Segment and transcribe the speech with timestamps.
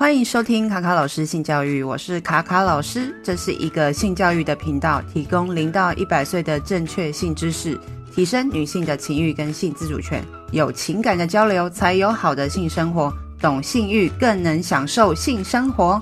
[0.00, 7.78] 欢迎收听卡卡老师性教育，我是卡卡老师，这是一个性教育的频道，提供零到一百岁的正确性知识，
[8.10, 16.00] 提升女性的情欲跟性自主权，有情感的交流才有好的性生活，懂性欲更能享受性生活。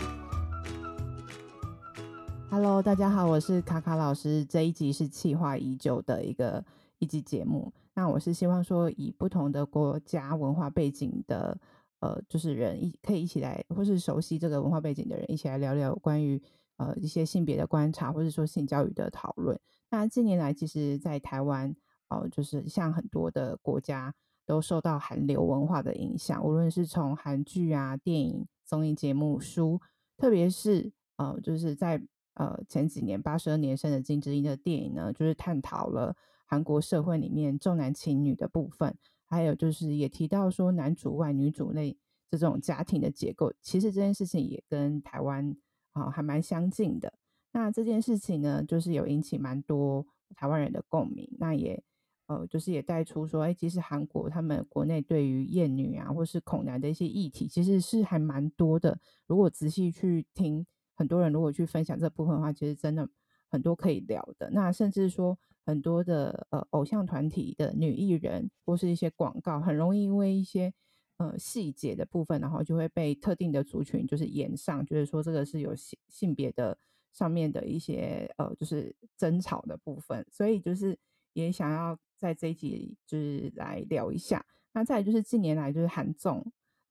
[2.50, 6.64] Hello，大家好，我是卡卡老师，这一集是企划已久的一个
[7.00, 11.58] 一集节目，那我是希望说以不同的国家文化背景的。
[12.00, 16.40] 呃，就是人一可以一起来，或是熟悉这个文化背景的人，一起来聊聊关于
[16.76, 19.58] 呃一些性别的观察，或者说性教育的讨论。
[19.90, 21.74] 那近年来，其实，在台湾，
[22.08, 24.14] 呃，就是像很多的国家
[24.46, 29.80] 都受到韩流文化的影响，无论是从韩剧啊、电影、综艺节目、书，
[30.16, 32.00] 特别是呃，就是在
[32.34, 36.14] 呃前几年八十二年生的金智英的电影呢，就是探讨了
[36.46, 38.96] 韩国社会里面重男轻女的部分。
[39.28, 41.96] 还有就是也提到说男主外女主内
[42.30, 45.56] 这种家庭的结构，其实这件事情也跟台湾
[45.92, 47.12] 啊还蛮相近的。
[47.52, 51.28] 那这件事情呢，就是有引起蛮多台湾人的共鸣。
[51.38, 51.82] 那也
[52.26, 59.00] 呃就是也带出说，哎，其实韩国他们国内对于厌女啊或是恐男的一些议题，其实是还蛮多的。
[59.26, 63.08] 如果仔细去听，很多人如果去分享这部分的话，其实真的
[63.50, 64.50] 很多可以聊的。
[64.50, 65.38] 那甚至说。
[65.66, 70.72] 很多的呃偶像团体的女艺人或是一些广告，很容易因为一些
[71.18, 76.78] 呃细节的部分，然后就会被特定的族群就是炎上，就是说这个是有性性别的
[77.12, 80.98] 上面的一些呃就是争吵的部分，所以就是
[81.34, 84.42] 也想要在这一集就是来聊一下。
[84.72, 86.42] 那再就是近年来就是韩综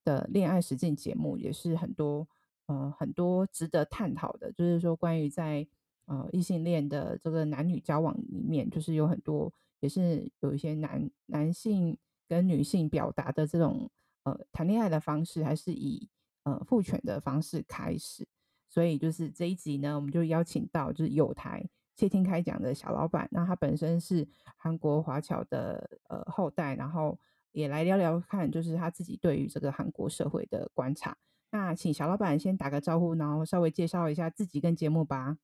[0.03, 2.27] 的恋爱实境节目，也是很多
[2.67, 5.67] 呃很多值得探讨的，就是说关于在。
[6.07, 13.89] 呃，异性恋的这个男女交往里面，就是有很多，也是有一些男男性跟女性表达的这种
[14.23, 16.09] 呃谈恋爱的方式，还是以
[16.43, 18.25] 呃父权的方式开始。
[18.69, 27.19] 所以就是这一集呢，我们就邀请到就是有台窃听开讲的小老板，那他本身是韩国华侨的呃后代，然后
[27.51, 31.17] 也来聊聊看，就是他自己对于这个韩国社会的观察。
[31.51, 35.37] 那请小老板先打个招呼，然后稍微介绍一下自己跟节目吧。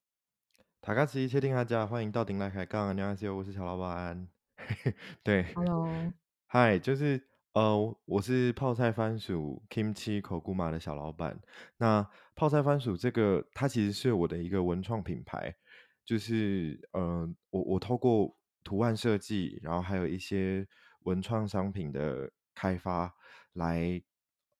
[0.84, 2.94] 塔卡奇窃听他家，欢迎到顶来开杠。
[2.94, 4.28] 你好，我是小老板。
[5.24, 5.88] 对，Hello，
[6.46, 11.40] 嗨，就是呃，我是泡菜番薯 Kimchi Koguma 的小老板。
[11.78, 15.56] 那泡菜番薯这个，它其实是我的一个文创品牌，
[16.04, 20.68] 就是呃，我我透过图案设计，然后还有一些
[21.04, 23.10] 文创商品的开发，
[23.54, 24.02] 来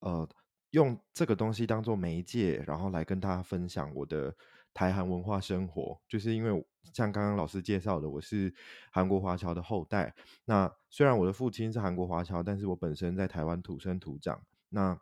[0.00, 0.26] 呃，
[0.70, 4.34] 用这个东西当做媒介，然后来跟大家分享我的。
[4.74, 8.52] 台韩文化生活，就是因为像刚刚老师介绍的，我是
[8.90, 10.12] 韩国华侨的后代。
[10.44, 14.44] 那虽然我的父亲是韩国华侨，但是我本身在台湾土生土长。
[14.68, 15.00] 那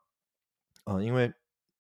[0.84, 1.33] 呃，因为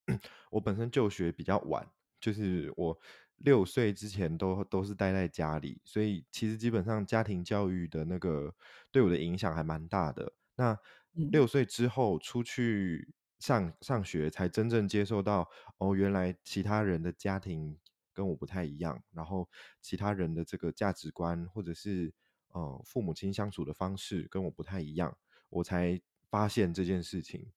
[0.50, 1.86] 我本身就学比较晚，
[2.18, 2.98] 就是我
[3.36, 8.54] 六岁之前都都是待在家里，所以其实基本上家庭教育的那个
[8.90, 10.32] 对我的影响还蛮大的。
[10.56, 10.78] 那
[11.12, 13.12] 六岁之后出去。
[13.42, 17.76] 上上学才真正接受到哦，原来其他人的家庭
[18.12, 19.48] 跟我不太一样，然后
[19.80, 22.12] 其他人的这个价值观或者是
[22.48, 25.16] 呃父母亲相处的方式跟我不太一样，
[25.48, 27.52] 我才发现这件事情。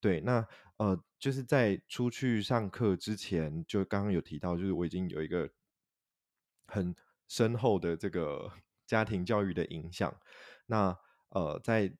[0.00, 5.50] 对，那呃就是在出去上课之前，就刚刚有提到，就是我已经有一个
[6.66, 6.94] 很
[7.28, 8.52] 深厚的这个
[8.86, 10.14] 家庭教育的影响。
[10.66, 10.98] 那
[11.30, 11.96] 呃在。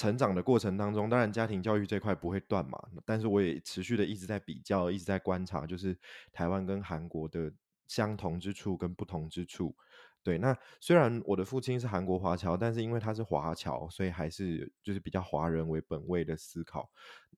[0.00, 5.94] 成长的过程当中，当然家庭教育这块不会断嘛，但是我也持续的一直在比较，一直在观察，就是
[6.32, 7.52] 台湾跟韩国的
[7.86, 9.76] 相同之处跟不同之处。
[10.22, 16.90] 对，那虽然我的父亲是韩国华侨，但是因为他是华侨，所以还是就是比较华人为本位的思考，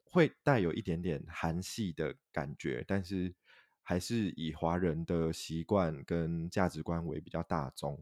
[0.04, 3.34] 会带有一点点韩系的感觉，但是
[3.82, 7.98] 还是以华人的习惯跟价值观为比较大宗。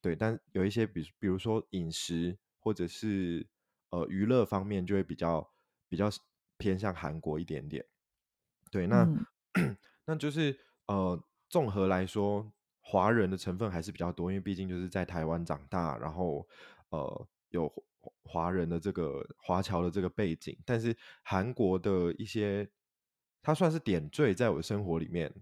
[0.00, 3.44] 对，但有一些比比如说饮食或者是。
[3.94, 5.48] 呃，娱乐方面就会比较
[5.88, 6.10] 比较
[6.58, 7.84] 偏向韩国一点点，
[8.68, 16.44] 对，那、嗯、 那就是呃，综合来说，华人的成分还是比较多，因为毕竟就是在台湾长大，然后
[16.88, 17.72] 呃，有
[18.24, 22.68] 华人的这个华侨的这个背景，但是韩国的一些，
[23.42, 25.32] 它算是点缀在我的生活里面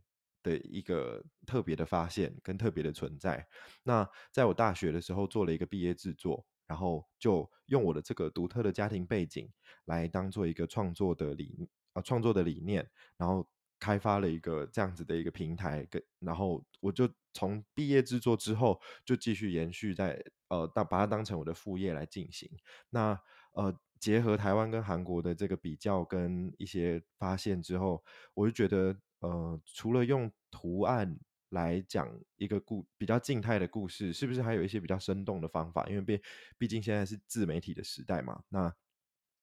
[0.43, 3.49] 的一个特别的发现跟特别的存在。
[3.83, 6.45] 那在我大学的时候做了一个毕业制作。
[6.73, 9.47] 然后就用我的这个独特的家庭背景
[9.85, 12.89] 来当做一个创作的理啊创作的理念，
[13.19, 13.47] 然后
[13.79, 22.49] 开发了一个这样子的一个平台，跟然后我就从毕业制作之后就继续延续在呃当把它当成我的副业来进行。
[22.89, 23.21] 那
[23.53, 28.03] 呃结合台湾跟韩国的这个比较跟一些发现之后，
[28.33, 31.19] 我就觉得，呃，除了用图案
[31.53, 32.07] 来讲
[32.37, 35.87] 一个故比较静态的故事，是不是还有一些比较生动的方法？
[35.89, 36.23] 因为毕
[36.59, 38.75] 毕竟现在是自媒体的时代嘛，那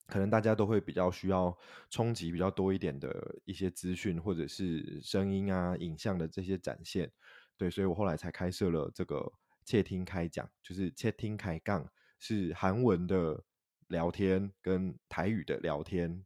[0.06, 1.58] 可能大家都会比较需要
[1.90, 7.12] 冲击比较多一点的一些资讯，或者是声音啊、影像的这些展现。
[7.58, 9.32] 对，所以我后来才开设了这个
[9.66, 11.90] 窃听开讲，就是窃听开杠，
[12.20, 13.44] 是韩文的。
[13.90, 16.24] 聊天跟台语的聊天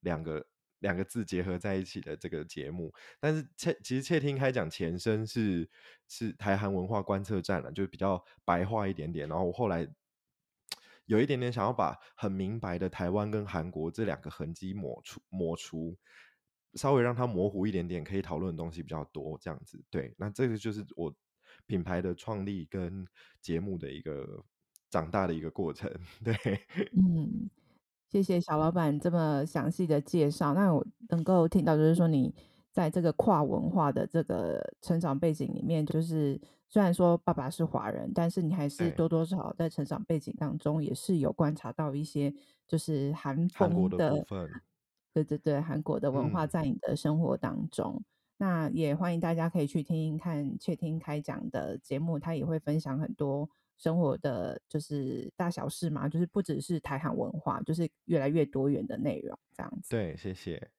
[0.00, 0.46] 两个
[0.80, 5.68] 两个字结合在一起的这个节目，但是窃其实窃听开讲前身是
[6.06, 9.28] 是台韩文化观测站了，就是比较白话一点点。
[9.28, 9.88] 然后我后来
[11.06, 15.96] 有一点点想要把很明白的台湾跟韩国这两个痕迹抹除抹除，
[16.74, 19.82] 稍微让它模糊一点点，可以讨论的东西比较多，这样子。
[19.90, 21.14] 对，那这个就是我
[21.66, 23.06] 品牌的创立跟
[23.40, 24.44] 节目的一个。
[24.90, 25.86] 长大的一个过程，
[26.24, 26.34] 对，
[26.96, 27.50] 嗯，
[28.10, 30.54] 谢谢小老板这么详细的介绍。
[30.54, 32.34] 那我能够听到，就是说你
[32.72, 42.32] 在这个跨文化的这个成长背景里面，就是虽然说爸爸是华人，但是你还是多多少少在成长背景当中也是有观察到一些
[42.66, 44.50] 就是韩风的，的部分，
[45.12, 47.94] 对对对，韩国的文化在你的生活当中。
[47.96, 48.04] 嗯、
[48.38, 53.50] 那也欢迎大家可以去听听看窃听开讲的节目，他也会分享很多。
[53.78, 59.90] 生活的就是大小事嘛，就是不只是台韩文化，就是越来越多元的内容这样子。
[59.90, 60.70] 对，谢谢。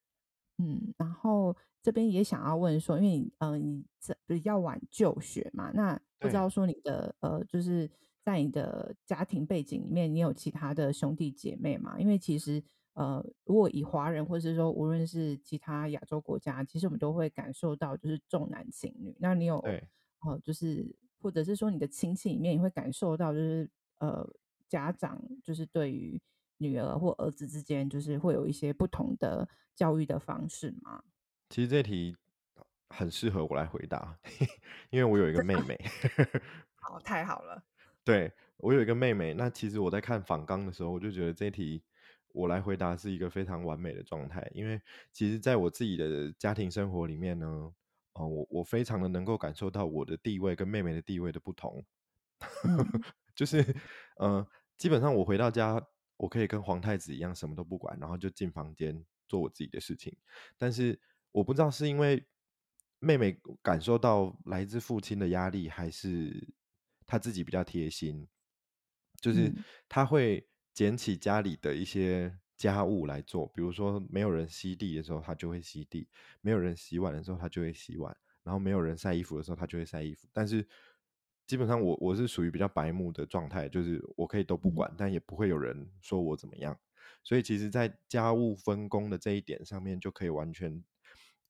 [0.57, 3.86] 嗯，然后这边也想要问说，因为你嗯、呃、你
[4.28, 7.90] 比较晚就学嘛，那不知道说你的呃就是
[8.22, 11.98] 在你的家庭背景里面，你有其他的兄弟姐妹吗？
[11.98, 12.62] 因为其实
[12.96, 19.16] 呃如果以华人或者是说无论是其他亚洲国家，其实我们都会感受到就是重男轻女。
[19.22, 19.81] 那你有对
[20.25, 20.86] 呃就是。
[21.21, 23.69] 或者是说，你的亲戚里面也会感受到，就是
[24.00, 24.27] 呃，
[24.68, 26.21] 家长就是对于
[26.57, 31.04] 女儿或儿子之间，就是会有一些不同的教育的方式吗？
[31.50, 32.16] 其实这题
[32.89, 34.18] 很适合我来回答，
[34.92, 35.77] 因为我有一个妹妹。
[36.81, 37.63] 好，太好了。
[38.04, 41.83] 对，我有一个妹妹，那其实我在看访纲的时候，我就觉得这题
[42.31, 44.81] 我来回答是一个非常完美的状态，因为
[45.12, 47.74] 其实在我自己的家庭生活里面呢。
[48.13, 51.85] 哦，我我非常的能够感受到我的地位跟妹妹的地位的不同，
[52.65, 53.03] 嗯、
[53.35, 53.63] 就是，
[54.17, 54.45] 呃，
[54.77, 55.81] 基本上我回到家，
[56.17, 60.15] 我可以跟皇太子一样什么都不管，然后就进房间做我自己的事情。
[60.57, 61.00] 但是
[61.31, 62.25] 我不知道是因为
[63.00, 66.53] 妹妹感受到来自父亲的压力，还是
[67.05, 68.27] 她自己比较贴心，
[69.21, 69.53] 就是
[69.88, 72.38] 她会捡起家里的一些。
[72.59, 76.06] 家务来做，比如说没有人吸地的时候，他就会吸地；
[76.41, 78.13] 没有人洗碗的时候，他就会洗碗；
[78.44, 80.27] 然后没有人晒衣服的时候，他就会晒衣服。
[80.33, 80.67] 但是
[81.47, 86.77] 基本上我我是属于比较白目的状态，就是我可以都不管，但也不会有人说我怎么样。
[87.23, 90.83] 所以其实，在家务分工的这一点上面，就可以完全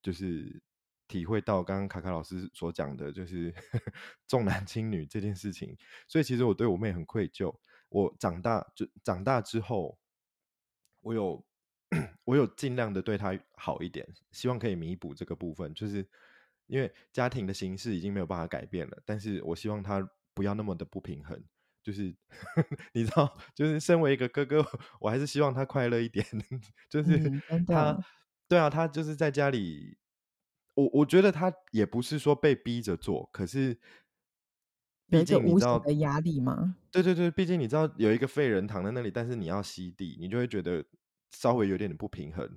[0.04, 0.62] 就是
[1.08, 3.52] 体会到刚刚卡卡老师所讲的，就是
[4.28, 5.76] 重男轻女这件事情。
[6.08, 7.56] 所以其实我对我妹很愧疚。
[7.90, 9.98] 我长大就长大之后。
[11.02, 11.46] 我有，
[12.26, 15.74] 我有尽量的对他好一点，希望可以弥补这个部分。
[15.74, 16.08] 就是
[16.68, 21.44] 因为家庭的形式已经没有办法改变了，但是我希望他不要那么的不平衡。
[21.82, 22.14] 就是
[22.94, 24.66] 你知道，就是身为一个哥哥，
[25.00, 26.26] 我还是希望他快乐一点。
[26.90, 27.18] 就是
[27.68, 28.04] 他，嗯、
[28.48, 29.98] 对啊，他就是在家里，
[30.76, 33.80] 我我觉得他也不是说被逼着做，可是。
[35.10, 36.76] 毕竟你知道的压力吗？
[36.92, 40.84] 对对对，毕竟你知道有一个废人躺在那里，但是你要吸地，你就会觉得
[41.32, 42.50] 稍微有点点不平衡。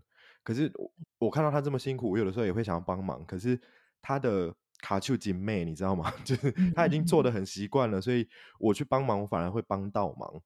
[0.43, 3.25] 可是我我看到他这么辛苦，我有的时候也会想要帮忙。
[3.27, 3.59] 可是
[4.01, 6.13] 他的卡丘姐妹，你知道吗？
[6.25, 8.29] 就是他已经做的很习惯了，所以
[8.59, 10.43] 我去帮忙，我反而会帮倒忙。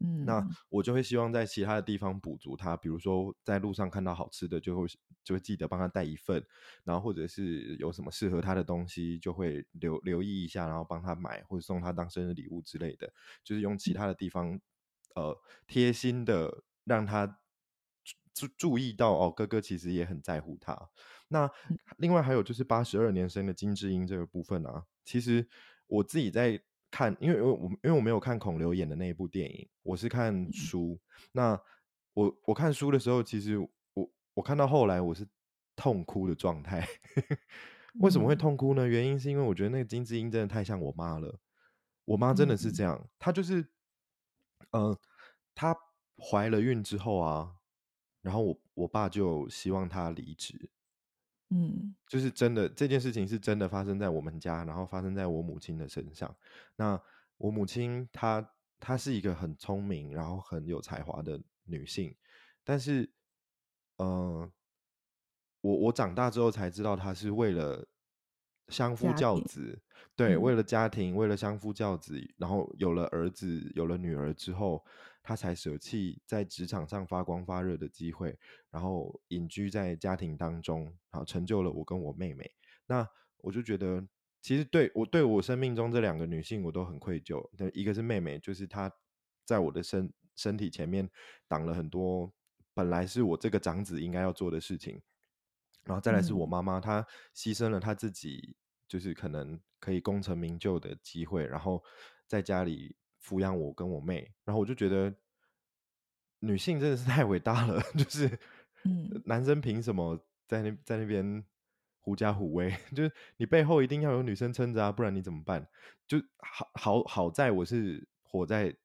[0.00, 4.86] 嗯，那我就会希望在其他的地方补足他，比如说在路上看到好吃的，就会
[5.22, 6.44] 就会记得帮他带一份，
[6.82, 13.12] 然后或者是有什么适合他的东西，就会留留意一下，然后帮他买或者送他当生日礼物之类的，
[13.44, 14.60] 就是用其他的地方，
[15.14, 17.38] 呃，贴心的让他
[18.34, 20.90] 注注意到哦，哥哥其实也很在乎他。
[21.28, 21.48] 那
[21.98, 25.48] 另外还有就是八十二年生的金智英这个部分啊，其实
[25.86, 26.60] 我自己在。
[26.94, 30.92] 看，因为我因为我没有看孔刘演的那一部电影，我是看书。
[30.92, 31.60] 嗯、那
[32.12, 33.68] 我我看书的时候，其实我
[34.34, 35.26] 我看到后来我是
[35.74, 36.86] 痛哭的状态。
[37.98, 38.86] 为什么会痛哭呢？
[38.86, 41.40] 原因是因为我觉得那个金智英真的太像我妈了。
[42.04, 43.60] 我妈真的是这样，嗯、她就是，
[44.70, 45.00] 嗯、呃，
[45.52, 45.76] 她
[46.16, 47.56] 怀了孕之后啊，
[48.22, 50.70] 然后我我爸就希望她离职。
[51.56, 56.34] 嗯，就是真的，这件事情是真的发生在我们家，然后发生在我母亲的身上。
[56.74, 57.00] 那
[57.36, 58.44] 我母亲她
[58.80, 62.12] 她是一个很聪明，然后很有才华的女性，
[62.64, 63.08] 但是，
[63.98, 64.50] 呃，
[65.60, 67.86] 我我长大之后才知道，她是为了
[68.68, 69.80] 相夫教子，
[70.16, 74.84] 对，嗯、为了家庭，为了相夫教子，然后有了儿子，有了女儿之后，
[75.24, 78.38] 她才舍弃在职场上发光发热的机会，
[78.70, 82.48] 然后隐居在家庭当中，然后成就了我跟我妹妹。
[82.86, 84.06] 那我就觉得。
[84.44, 87.42] 其实对我对我生命中这两个女性，我都很愧疚。
[87.72, 88.92] 一个是妹妹，就是她
[89.42, 91.08] 在我的身身体前面
[91.48, 92.30] 挡了很多
[92.74, 95.00] 本来是我这个长子应该要做的事情。
[95.84, 97.02] 然后再来是我妈妈，她
[97.34, 98.54] 牺牲了她自己，
[98.86, 101.82] 就是可能可以功成名就的机会，然后
[102.26, 104.30] 在家里抚养我跟我妹。
[104.44, 105.14] 然后我就觉得
[106.40, 108.38] 女性真的是太伟大了， 就是
[109.24, 111.44] 男生凭什么在那在那边？
[112.06, 115.66] 狐假虎威， 就是你背后一定要有女生撑着啊，不然你怎么办？
[116.06, 118.76] 就好好好在我是活在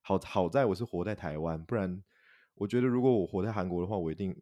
[0.00, 2.00] 好好在我是活在台湾，不然
[2.54, 4.32] 我觉得如果我活在韩国的话，我一定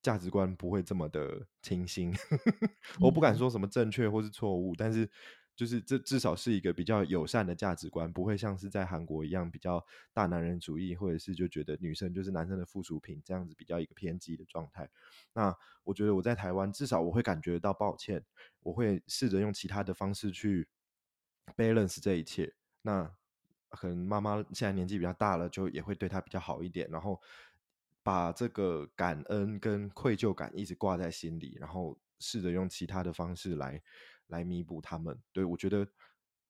[0.00, 2.14] 价值观不会这么的清新。
[3.02, 5.10] 我不敢说什么正确或是错误，但是。
[5.54, 14.88] 就是这至少是一个比较友善的价值观，不会像是在韩国一样比较大男人主义，或者是就觉得女生就是男生的附属品这样子比较一个偏激的状态。
[15.34, 15.54] 那
[15.84, 18.24] 我觉得我在台湾至少我会感觉到抱歉，
[18.60, 20.66] 我会试着用其他的方式去
[21.56, 22.54] balance 这一切。
[22.80, 23.14] 那
[23.68, 27.20] 可能妈妈现在年纪比较大了，就也会对她比较好一点，然后
[28.02, 33.82] 把这个感恩跟愧疚感一直挂在心里，然后试着用其他的方式来。
[34.32, 35.86] 来弥补他们，对，我觉得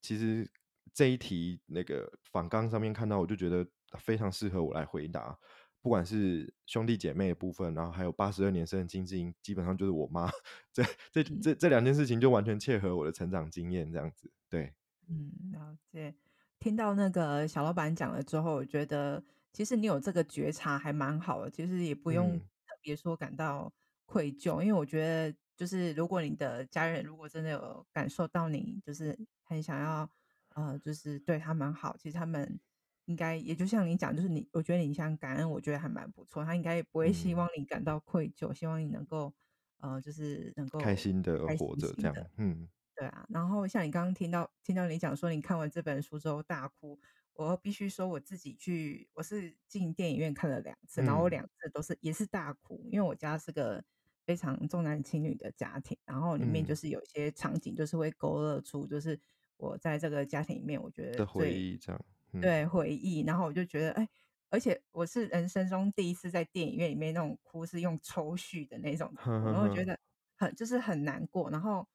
[0.00, 0.48] 其实
[0.94, 3.66] 这一题那个访纲上面看到，我就觉得
[3.98, 5.36] 非常适合我来回答。
[5.82, 10.30] 不管是兄弟姐妹的部分，然后还有八十二年生的金智英，基本上就是我妈。
[10.72, 14.30] 这这这这两件事情就完全切合我的成长经验，这样子。
[14.48, 14.72] 对，
[15.08, 16.14] 嗯，了解。
[16.60, 23.72] 听到那个小老板讲了之后，我觉得其实你有这个觉察还蛮好的，其实也不用特别说感到
[24.06, 25.36] 愧疚，嗯、因为我觉得。
[25.56, 30.10] 就是如果你的家人如果真的有感受到你就是很想要
[30.54, 32.58] 呃就是对他们好，其实他们
[33.04, 36.44] 应该也就像你讲，就是你我觉得你像感恩，我觉得还蛮不错。
[36.44, 39.32] 他应该也不会希望你感到愧疚，嗯、希望你能够
[39.78, 42.14] 呃就是能够开心的活着这样。
[42.36, 43.26] 嗯，对啊。
[43.28, 46.98] 然后像你刚刚听到听到你讲说你看完这本书之后大哭，
[47.34, 53.84] 我必须说我自己去我是进电影院看了两次，然后我两次都是、嗯、也是大哭，因为我家是个。
[54.24, 59.18] 非常重男轻女的家庭，然后里面就是有一些场景，就是会勾勒出，就是
[59.56, 64.08] 我在这个家庭里面，我觉得的回忆这样，嗯、对回忆，然后我就觉得，哎，
[64.50, 69.12] 而且我是人生中第一次在电影院里面那种哭是用抽蓄的那种，
[69.50, 69.98] 然后我觉得
[70.36, 71.86] 很就是很难过，然后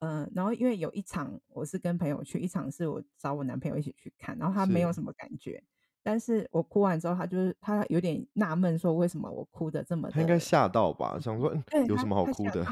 [0.00, 5.62] 嗯、呃，然后因为有一场我是跟朋友去，一场是我找我男朋友一起去看，然后他没有什么感觉。
[6.02, 10.14] 但是我哭完之后，他就是他有点纳闷，说为什么我哭的这么的？
[10.14, 11.16] 他应该吓到吧？
[11.20, 12.66] 想说，嗯，有什么好哭的？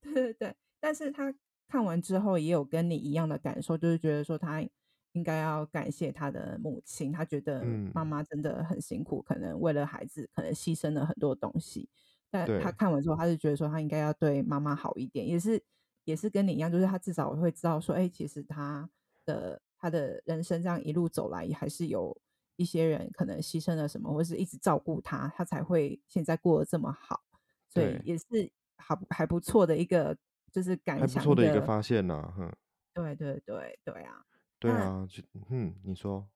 [0.00, 0.56] 对对对。
[0.80, 1.34] 但是他
[1.68, 4.62] 看完之后也有跟你一样的感受，就是觉得说他
[5.12, 7.62] 应该要感谢他的母亲，他觉得
[7.92, 11.86] 妈妈真的很辛苦，嗯、可能为了孩子，可能牺牲了很多东西。
[12.30, 15.62] 但他看完之后，他就觉得说他应该要对妈妈好一点，也是
[16.04, 18.88] 也是跟你一样，就是他至少会知道说，哎，其实他
[19.26, 22.16] 的他的人生这样一路走来，也还是有。
[22.58, 27.22] 一些人可能牺牲了什么，或是一直照顾他，他才会现在过得这么好，
[27.68, 28.24] 所以也是
[28.76, 30.18] 好还不错的一个，
[30.50, 32.52] 就是感想还不错的一个发现呐、啊，哼，
[32.92, 34.26] 对对对对啊，
[34.58, 36.28] 对啊，就嗯，你说，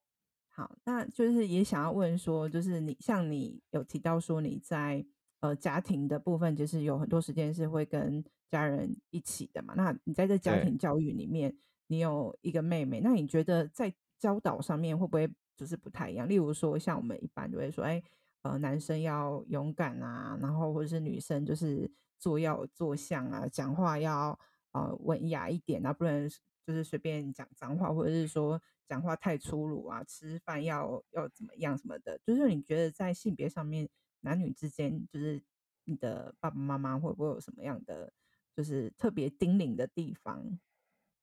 [0.48, 5.04] 好，那就是也想要问说，就是你像你有提到说你在
[5.40, 11.56] 呃家庭的部分，就是有很多时间是会跟家人一起的嘛，那你在这家庭教育里面，
[11.88, 15.28] 你有一个妹妹，那你觉得在教导上面会不会？
[15.56, 18.02] 就是不太一样，例如说，像我们一般就会说，哎，
[18.42, 24.38] 呃，男生要勇敢啊，然后或者是女生就是坐要坐相啊，讲话要
[24.72, 26.28] 呃文雅一点啊，不能
[26.66, 32.18] 就是随便讲脏话，或者是说讲话太粗鲁啊，吃饭要要怎么样什么的。
[32.24, 33.88] 就是你觉得在性别上面，
[34.20, 35.42] 男女之间，就是
[35.84, 38.12] 你的爸爸妈妈会不会有什么样的
[38.54, 40.58] 就是特别叮咛的地方？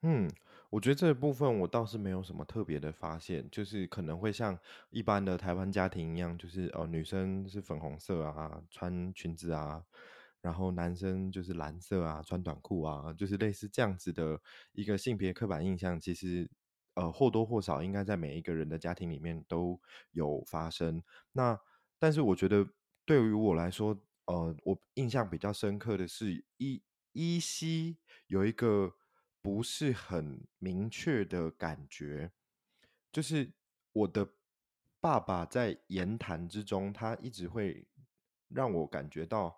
[0.03, 0.29] 嗯，
[0.69, 4.57] 我觉得这部分我倒是没有什么特别的发现，就是可能会像
[4.91, 9.83] 一般的台湾家庭一样，就是哦，女生是粉红色啊，穿裙子啊，
[10.41, 14.39] 然后男生就是蓝色啊，穿短裤啊，就是类似这样子的
[14.71, 16.49] 一个性别刻板印象，其实
[16.93, 19.77] 呃或多或少应该在每一个人的家庭里面都
[20.11, 21.03] 有发生。
[21.33, 21.59] 那
[21.99, 22.65] 但是我觉得
[23.05, 28.93] 对于我来说，呃，我印象比较深刻的是依依稀有一个。
[29.41, 32.31] 不是很明确的感觉，
[33.11, 33.51] 就是
[33.93, 34.33] 我的
[34.99, 37.87] 爸爸在言谈之中，他一直会
[38.49, 39.57] 让我感觉到，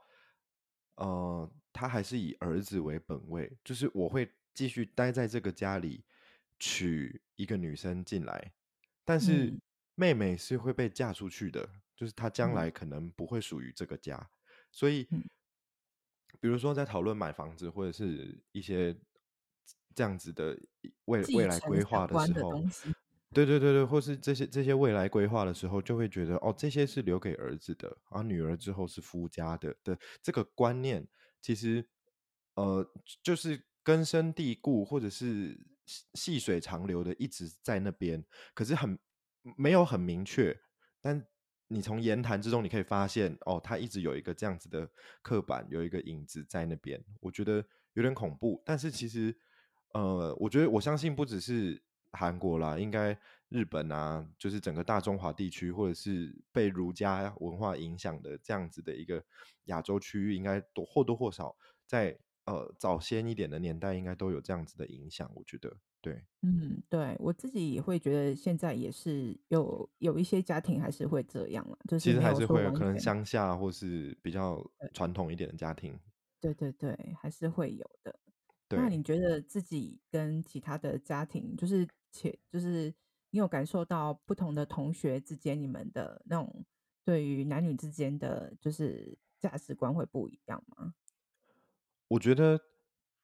[0.95, 6.03] 呃，他还是以儿子为本位，就是我会继续待在这个家里，
[6.59, 8.53] 娶一个女生进来，
[9.03, 9.51] 但是
[9.95, 14.29] 妹妹是会被嫁出去的，就是她将来可能不会属于这个家，
[14.71, 15.07] 所以，
[16.39, 18.95] 比如说在讨论买房子或者是一些
[19.95, 20.57] 这样子的
[21.05, 22.53] 未未来规划的时候。
[23.33, 31.07] 对对对对，或是这些这些未来规划的时候，就会觉得哦，这些是留给儿子的，而女儿之后是夫家的的这个观念，
[31.41, 31.87] 其实
[32.55, 32.85] 呃，
[33.23, 35.57] 就是根深蒂固，或者是
[36.13, 38.21] 细水长流的一直在那边，
[38.53, 38.99] 可是很
[39.55, 40.53] 没有很明确。
[40.99, 41.25] 但
[41.69, 44.85] 你从言谈之中，你可以发现哦，他一直有一个这样子的
[45.21, 48.61] 刻板，有一个影子在那边，我觉得有点恐怖。
[48.65, 49.33] 但是其实
[49.93, 51.81] 呃，我觉得我相信不只是。
[52.13, 53.17] 韩国啦，应该
[53.47, 59.23] 日本啊，就是整个大中华地区，或者是被儒家文化影响的这样子的一个
[59.67, 61.55] 亚洲区域，应该多或多或少
[61.87, 65.31] 在呃早先一点的年代，应该都有这样子的影响。
[65.33, 74.61] 我觉得，对，嗯，对我自己也会觉得，现在也是有有一些家庭还是会这样了，就是其实还是会有可能乡下或是比较
[74.93, 75.97] 传统一点的家庭，
[76.41, 78.19] 对对对，还是会有的。
[78.75, 81.87] 那你觉得自己跟其他的家庭，就是？
[82.13, 82.93] 且就是
[83.29, 86.65] 你有感受到不同的同学之间，你们的那种
[87.05, 90.93] 对于男女之间的就是价值观会不一样吗？
[92.09, 92.59] 我觉得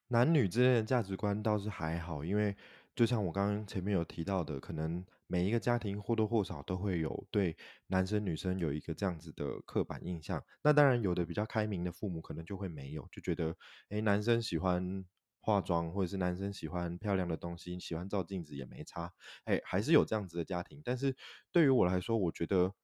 [0.06, 2.56] 男女之间的价值观倒是还好，因为
[2.96, 7.54] 就像我刚刚前面有提到的，可能每一个家庭或多或少都会有对
[7.88, 10.42] 男生女生有一个这样子的刻板印象。
[10.62, 13.54] 那当然有的比较开明的父母可能就会没有，就觉得
[13.90, 15.04] 诶，男生喜欢。
[15.48, 19.10] 化妆或者是男生喜欢漂亮的东西，喜欢照镜子也没差，
[19.44, 20.82] 哎，还是有这样子的家庭。
[20.84, 21.16] 但是
[21.50, 22.74] 对于我来说，我觉得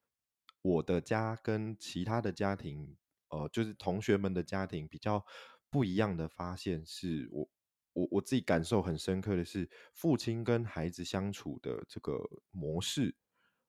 [0.63, 2.97] 我的家跟其他的家庭，
[3.29, 5.23] 呃，就是同学们的家庭比较
[5.69, 7.47] 不一样的发现是，我
[7.93, 13.15] 我我自己感受很深刻的是，父亲跟孩子相处的这个模式，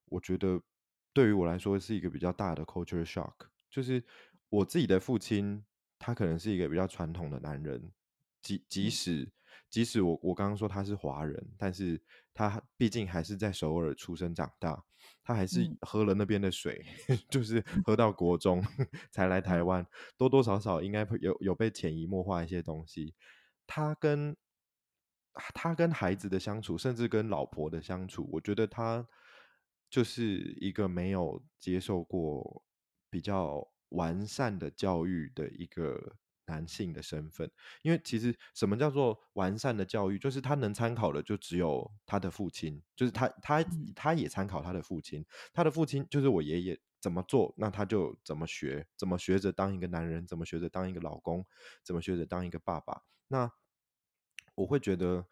[0.06, 0.62] 我觉得
[1.12, 3.34] 对于我来说是一个比较大的 culture shock。
[3.68, 4.02] 就是
[4.48, 5.66] 我自己的父亲，
[5.98, 7.92] 他可能是一个比较传统的男人。
[8.46, 9.28] 即即使
[9.68, 12.00] 即使我我刚刚说他是华人，但是
[12.32, 14.84] 他毕竟还是在首尔出生长大，
[15.24, 18.64] 他还是喝了那边的水， 嗯、就是喝到国中
[19.10, 19.84] 才来台湾，
[20.16, 23.16] 多多少少应该有有被潜移默化一些东西。
[23.66, 24.36] 他跟
[25.52, 29.04] 他跟孩子的相处，甚至跟老婆的相处，我觉得他
[29.90, 32.62] 就是一个没有接受过
[33.10, 36.16] 比较完善的教育的一个。
[36.46, 37.50] 男性的身份，
[37.82, 51.44] 因为其实什么叫做完善的教育，就是他能参考的就只有他的父亲，就是他他他也参考他的父亲，他的父亲就是我爷爷怎么做，那他就怎么学，怎么学着当一个男人，怎么学着当一个老公，
[51.82, 53.02] 怎么学着当一个爸爸。
[53.28, 53.50] 那
[54.54, 55.26] 我会觉得，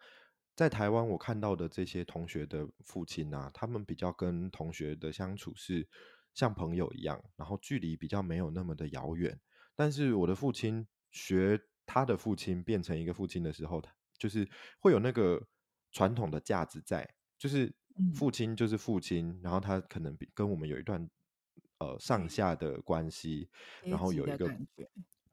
[0.53, 5.87] 在台湾我看到的这些同学的父亲啊，他们比较跟同学的相处是
[6.33, 9.39] 像朋友一样，然后距离比较没有那么的遥远，
[9.75, 10.85] 但是我的父亲。
[11.15, 14.47] 学他的父亲变成一个父亲的时候，他就是
[14.79, 15.41] 会有那个
[15.93, 17.73] 传统的价值在，就是
[18.13, 21.09] 父亲就是父亲，嗯、然后他可能跟我们有一段
[21.77, 23.49] 呃上下的关系，
[23.83, 24.45] 然后有一个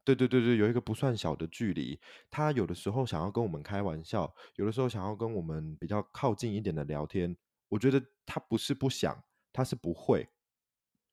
[0.05, 1.99] 对对对对，有一个不算小的距离。
[2.29, 7.35] 他有的时候想要跟我们开玩笑，有的时候想要跟我们比较靠近一点的聊天，
[7.67, 10.29] 我觉得他不是不想，他是不会。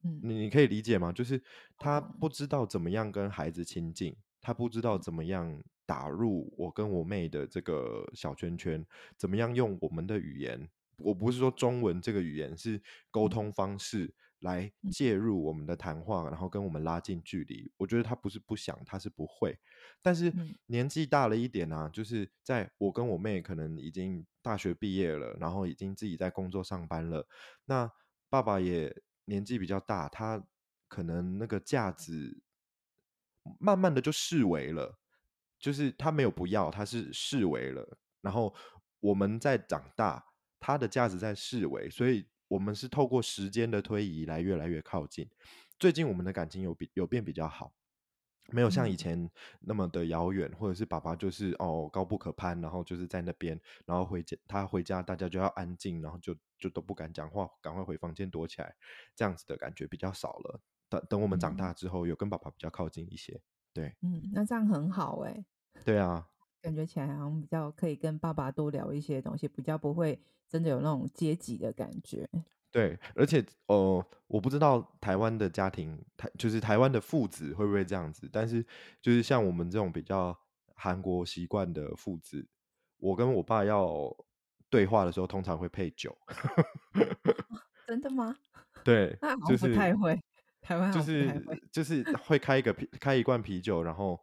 [0.03, 1.11] 嗯，你你可以理解吗？
[1.11, 1.43] 就是
[1.77, 4.17] 他不知道怎么样跟孩子亲近。
[4.41, 17.71] 他不知道怎么样打入我跟我妹的这个小圈圈，怎么样用我们的语言，我不是说中文这个语言，是沟通方式来介入我们的谈话，然后跟我们拉近距离。
[17.77, 19.59] 我觉得他不是不想，他是不会。
[20.01, 20.33] 但是
[20.67, 27.27] 年纪大了一点啊，就是在我跟我妹可能已经大学毕业了，然后已经自己在工作上班了，
[27.67, 27.91] 那
[28.29, 30.47] 爸爸也年纪比较大，他
[30.89, 32.41] 可能那个架子。
[33.59, 34.99] 慢慢的就视为了，
[35.59, 37.99] 就是他没有不要，他是视为了。
[38.21, 38.55] 然后
[39.01, 40.25] 我们在长大，
[40.59, 45.29] 他的价值在视为，所以我们是透过时间的推移来越来越靠近。
[45.79, 47.73] 最近我们的感情有比有变比较好，
[48.51, 58.77] 没有像以前那么的遥远，或者是爸爸就是哦高不可攀，然后就是在那边，然后回家他回家大家就要安静，然后就就都不敢讲话，赶快回房间躲起来，
[59.17, 60.61] 这样子的感觉比较少了。
[60.91, 63.41] 等等，我们长大之后，有跟爸爸比较靠近一些，
[63.73, 65.45] 对，嗯，那这样很好哎，
[65.85, 66.29] 对啊，
[66.61, 72.29] 感觉起来好像比较可以跟爸爸多聊一些东西，比较不会真的有那种阶级的感觉。
[72.73, 78.65] 对，而且哦、呃，我不知道台湾的家庭，台就是台湾的父子会不会这样子，但是
[79.01, 80.37] 就是像我们这种比较
[80.75, 82.49] 韩国习惯的父子，
[82.99, 84.17] 我跟我爸要
[84.69, 86.17] 对话的时候，通常会配酒。
[87.89, 88.37] 真的吗？
[88.85, 90.21] 对，就是不太会。
[90.61, 94.23] 台湾就是就是 会开一个啤开一罐啤酒，然后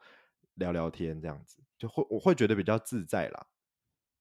[0.55, 3.47] 聊聊天这样子，就会我会觉得比较自在啦。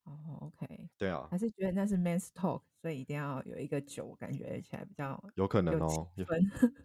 [0.04, 6.08] 哦、oh,，OK，对啊，还是觉得那是 men's talk，所以一定要有一个酒，感觉起来比较有可能哦，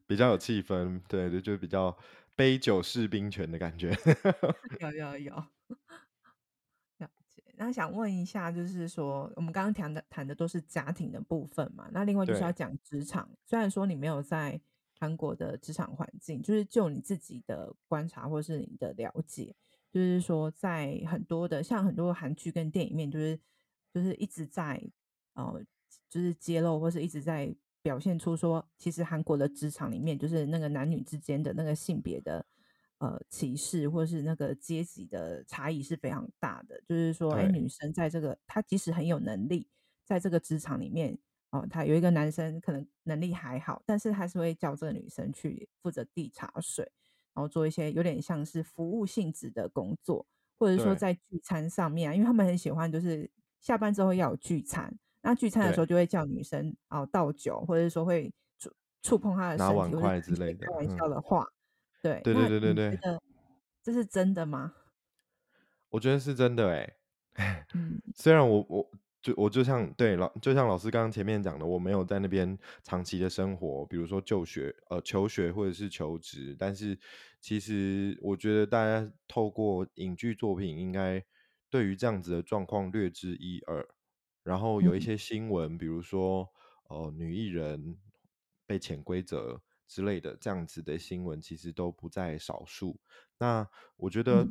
[0.07, 1.95] 比较有 气氛，对对，就比较
[2.35, 3.95] 杯酒释兵权的感觉。
[4.79, 5.35] 有 有有，
[6.97, 7.43] 了解。
[7.57, 11.87] 那想问一下，就是说我们刚刚谈的谈的都是家庭的部分嘛？
[11.91, 14.59] 那另外就是要讲职场，虽然说你没有在
[15.01, 19.55] 韩国的职场环境，就是就你自己的观察或是你的了解。
[19.91, 23.39] 就是说，在很多的像很多韩剧跟电影面，就是
[23.91, 24.79] 就是一直在
[25.33, 25.59] 呃，
[26.07, 32.45] 就是揭露或是一直在表现出说，其实韩国的职场里面，就是那个男女之间的那个性别的
[32.99, 36.79] 呃歧视，或是那个阶级的差异是非常大的。
[36.87, 39.67] 就是说，哎，女生在这个她即使很有能力，
[40.05, 41.17] 在这个职场里面，
[41.51, 46.91] 哦、他，有一个男生可能能力还好，但是还是会叫这个女生去负责递茶水。
[47.33, 50.27] 然后做一些有点像是服务性质的工作，
[50.59, 58.69] 或者说在聚餐上面啊，因为他们很喜欢，就是下班之后要有聚餐，那聚餐的时候就会叫女生哦倒酒，或者说会触
[59.01, 61.51] 触碰她的身体，拿碗筷之类的，开玩笑的话，嗯、
[62.01, 63.19] 对，对对对对对，
[63.81, 64.73] 这是真的吗？
[65.89, 66.93] 我觉得是真的哎、
[67.35, 68.91] 欸，嗯， 虽然我我。
[69.21, 76.97] 就我就像对老，就像老师刚刚前面讲的，我没有在那边长期的生活，比如说就学、呃求学或者是求职，但是
[77.39, 81.23] 其实我觉得大家透过影剧作品，应该
[81.69, 83.87] 对于这样子的状况略知一二。
[84.43, 86.49] 然后有一些新闻，嗯、比如说
[86.89, 87.99] 呃女艺人
[88.65, 92.99] 被潜规则之类的这样子的新闻，其实都不在少数。
[93.37, 94.47] 那我觉得。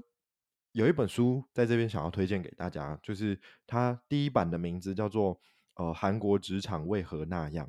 [0.72, 5.34] 嗯有一本书在这边想要推荐给大家，就是它第一版的名字叫做
[5.74, 7.66] 《呃韩国职场为何那样》，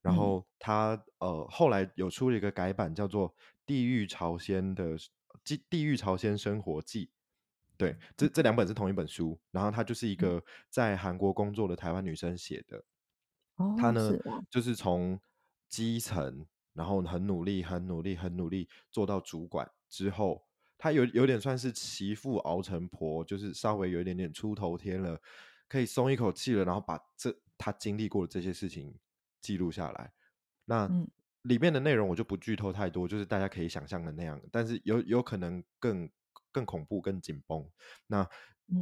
[0.00, 3.28] 然后它呃后来有出了一个改版，叫做
[3.66, 4.96] 《地狱朝鲜的
[5.44, 7.06] 地地狱朝鲜生活记》。
[7.76, 12.82] 对，这这两本是同一本书，然后它就是一个在韩国工作的台湾女生写的。
[13.56, 14.10] 哦她呢，
[14.48, 15.20] 就是从
[15.68, 20.46] 基层，然后很努力、很努力、很努力做到主管之后。
[20.82, 25.16] 他有有点算是媳妇熬成婆，就是稍微有一点点出头天了，
[25.68, 28.92] 可以松一口气了，然后把这他经历过的这些事情
[29.40, 30.12] 记录下来。
[30.64, 30.90] 那
[31.42, 36.10] 里面的内容我就不剧透太多，就是大家可以想象的那样，但是有有可能更
[36.50, 37.64] 更恐怖、更紧绷。
[38.08, 38.28] 那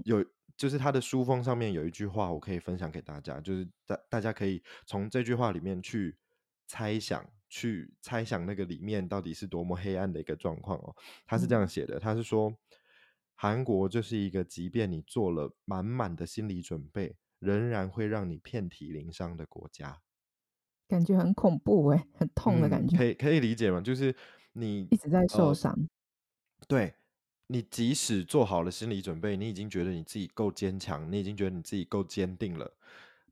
[0.06, 0.24] 有
[0.56, 6.16] 就是他的书封上面有一句话，我可以分享给大家，就是大大家可以从这句话里面去
[6.66, 7.22] 猜想。
[7.50, 10.96] 去猜想那个里面到底是多么黑暗的一个状况哦。
[11.26, 12.56] 他是这样写的，他是说，
[13.34, 20.00] 韩国就是一个即便你做了满满的心理准备，仍然会让你遍体鳞伤的国家。
[20.88, 22.96] 感觉很恐怖哎，很痛的感觉。
[22.96, 23.80] 嗯，可以可以理解吗？
[23.80, 24.14] 就是
[24.52, 25.72] 你一直在受伤。
[25.72, 26.94] 呃，对，
[27.46, 32.76] 你即使做好了心理准备，你已经觉得你自己够坚强，你已经觉得你自己够坚定了。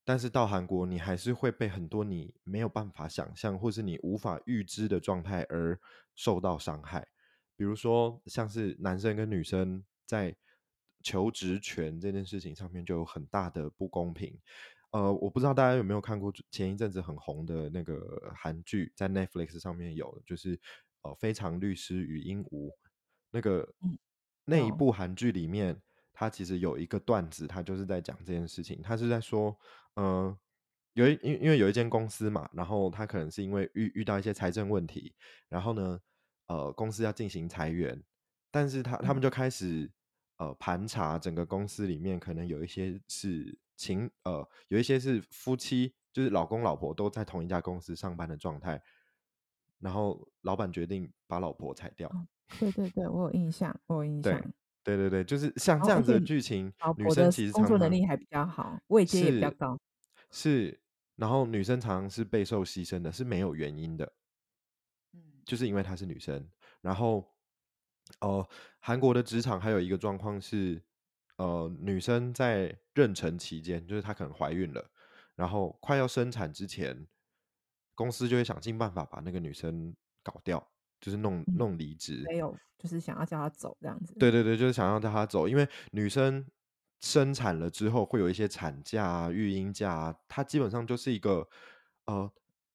[0.08, 5.78] 但是到韩国，你还是会被很多你没有办法想象，或是你无法预知的状态而
[6.16, 7.06] 受到伤害。
[7.54, 10.34] 比如说，像是男生跟女生在
[11.02, 14.34] 求职权这件事情上面就有很大的不公平。
[14.92, 20.58] 呃，我不知道大家有没有看过前一阵子很红的那个韩剧，在 Netflix 上面有，就是
[21.02, 22.68] 呃《非常律师与鹦鹉》
[23.30, 23.74] 那个
[24.46, 25.78] 那一部韩剧里面。
[26.20, 28.82] 他其实有一个段子，他就是在讲这件事情。
[28.82, 29.56] 他是在说，嗯、
[29.98, 30.38] 呃，
[30.92, 35.12] 有一因因为有一间公司嘛，然后他可能是因为遇遇到一些财政问题，
[35.48, 36.00] 然后呢，
[36.46, 38.00] 呃，公司要进行裁员，
[38.52, 39.90] 但是他他们就开始
[40.36, 48.80] 呃盘查整个公司里面，可能有一些是情呃有一些是夫妻，就是老公老婆都在同一家公司上班的状态，
[49.80, 52.08] 然后老板决定把老婆裁掉。
[52.60, 54.40] 对对对，我有印象，我有印象。
[54.84, 59.78] 对对对，就是像这样子的剧情，哦、女生其实工作能力还比较好，位阶也比较高。
[60.30, 60.80] 是，
[61.16, 64.12] 然后女生常常是备受牺牲的，是没有原因的。
[65.12, 66.48] 嗯，就是因为她是女生。
[66.80, 67.18] 然后，
[68.20, 68.48] 哦、呃，
[68.80, 70.82] 韩国的职场还有一个状况是，
[71.36, 74.90] 呃，女生在妊娠期间，就是她可能怀孕了，
[75.34, 77.06] 然后快要生产之前，
[77.94, 80.70] 公司就会想尽办法把那个女生搞掉。
[81.00, 84.12] 就是弄弄离职，没有，就是想要叫他走这样子。
[84.18, 86.44] 对对对，就是想要叫他走，因为女生
[87.00, 91.48] 生产了之后会有一些产假啊、育婴假啊，他基本上就是一个
[92.06, 92.30] 呃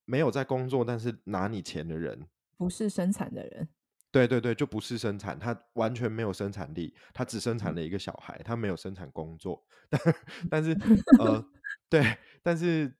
[0.06, 3.68] 没有在工作，但是拿你钱的人，不是生产的人。
[4.12, 9.66] 对对对，就不是生产，他完全没有生产力，他只生产了一个小孩，他没有生产工作。
[9.90, 10.02] 但
[10.52, 10.72] 但是
[11.20, 11.44] 呃，
[11.90, 12.96] 对，但是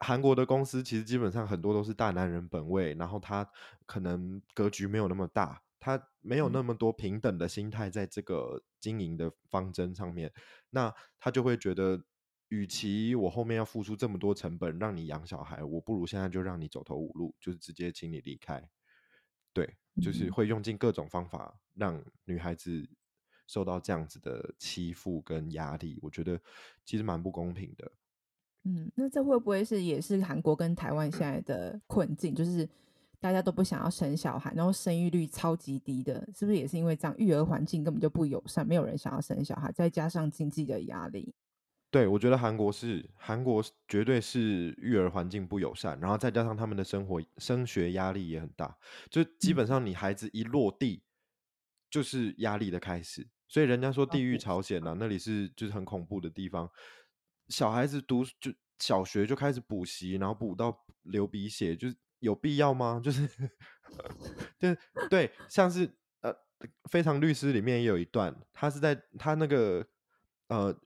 [0.00, 3.48] 韩国的公司其实基本上很多都是大男人本位，然后他
[3.86, 10.32] 可能格局没有那么大，他没有那么多平等的心态在这个经营的方针上面，
[10.70, 12.02] 那他就会觉得，
[12.48, 18.68] 与其我后面要付出这么多成本让你养小孩，我不如现在就让你走投无路，就是直接请你离开。
[19.52, 22.88] 对，就是会用尽各种方法让女孩子
[23.46, 26.40] 受到这样子的欺负跟压力，我觉得
[26.84, 27.92] 其实蛮不公平的。
[28.64, 32.34] 嗯，那这会不会是也是韩国跟台湾现在的困境？
[32.34, 32.68] 就是
[33.26, 41.34] 大家都不想要生小孩，然后生育率超级低的，是不是也是因为这样育儿环境根本就不友善，没有人想要生小孩，再加上经济的压力？
[41.90, 48.78] 对，我觉得韩国是韩国绝对是育儿环境不友善，然后再加上他们的生活升学压力也很大，
[49.10, 51.02] 就基本上你孩子一落地
[51.90, 56.70] 就是压力的开始，所以人家说地狱朝鲜啊，那里是就是很恐怖的地方。
[57.48, 63.00] 小孩子读就小学就开始补习，然后补到流鼻血，就是有必要吗？
[63.02, 63.28] 就是，
[64.58, 64.76] 对
[65.08, 65.88] 对，像是
[66.20, 66.34] 呃，
[66.90, 69.86] 《非常律师》里面也有一段，他是在他那个
[70.48, 70.76] 呃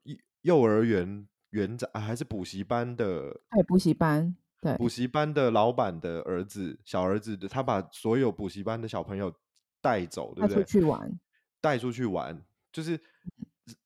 [0.42, 3.40] 幼儿园园长啊，还是补习班的？
[3.48, 9.34] 哎，补习班，对，补习班的老板的儿子，小儿子，他把所有补习班的小朋友
[9.80, 10.56] 带走，对不对？
[10.56, 11.20] 带出去玩，
[11.60, 13.00] 带出去玩，就是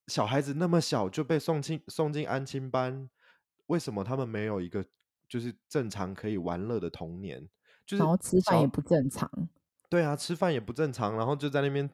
[0.07, 3.09] 小孩子那么小就被送进送进安亲班，
[3.67, 4.85] 为什么他们没有一个
[5.27, 7.49] 就是正常可以玩乐的童年？
[7.85, 9.29] 就是然后吃饭也不正常，
[9.89, 11.89] 对啊，吃饭也不正常，然后就在那边。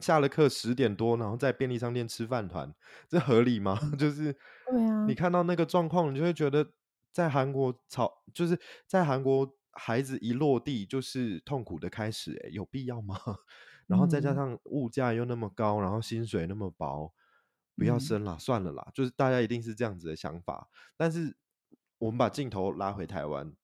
[0.00, 2.72] 下了课十点多，然后在便利商店吃饭团，
[3.08, 3.76] 这合理吗？
[3.98, 4.32] 就是，
[4.70, 6.64] 对啊，你看到那个状况，你就会觉得
[7.12, 13.18] 在韩国吵，就是在韩国孩子一落地就是痛苦的开始，欸，有必要吗？
[13.88, 17.12] 然后再加上物价又那么高，然后薪水那么薄，
[17.74, 18.88] 不要生了，算了啦。
[18.94, 20.68] 就是大家一定是这样子的想法。
[20.96, 21.36] 但是
[21.98, 23.54] 我们把镜头拉回台湾，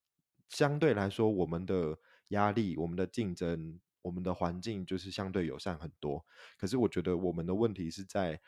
[0.49, 3.81] 相对来说，我们的压力，我们的竞争。
[4.05, 6.23] 我们的环境就是相对友善很多，
[6.59, 8.39] 可是我觉得我们的问题是在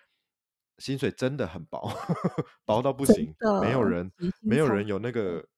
[0.77, 1.91] 薪水真的很薄，
[2.67, 5.49] 薄到不行，没有人，没有人有那个，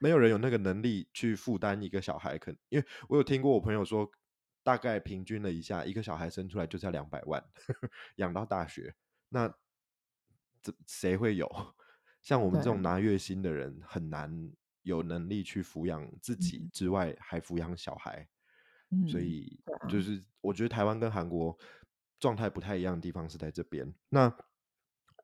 [0.00, 2.36] 没有人有那个能力去负担一个小孩。
[2.36, 4.06] 可能因为我有听过我朋友说，
[4.62, 7.42] 大概平均了一下，一个小孩生出来就是要两百万，
[8.16, 8.94] 养到大学，
[9.30, 9.48] 那
[10.62, 11.74] 这谁会有？
[12.28, 18.28] 像我们这种拿月薪的人，很难有能力去抚养自己之外，还抚养小孩。
[19.10, 21.58] 所以就是我觉得台湾跟韩国
[22.20, 23.94] 状态不太一样的地方是在这边。
[24.10, 24.30] 那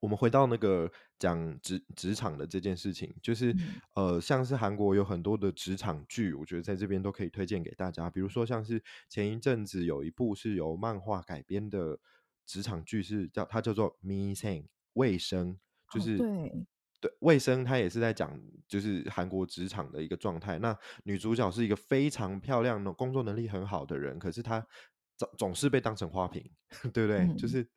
[0.00, 3.54] 我们回到那个讲职职场的这件事情，就是
[3.94, 8.08] 呃，像是韩国有很多的职场剧，我觉得在这边都可以推荐给大家。
[8.08, 12.00] 比如说像是前一阵子有一部是由漫画改编的
[12.46, 14.62] 职场剧，是叫它叫做《Me Sing》
[14.94, 15.58] 卫生，
[15.92, 16.18] 就是
[17.04, 17.12] 对。
[17.20, 20.58] 卫，生他也是在讲，就是韩国职场的一个状态。
[20.58, 24.66] 那女主角是一个非常漂亮的、工作能力很好的人，可是她
[25.18, 26.50] 总总是被当成花瓶，
[26.94, 27.18] 对不对？
[27.18, 27.68] 嗯、就是，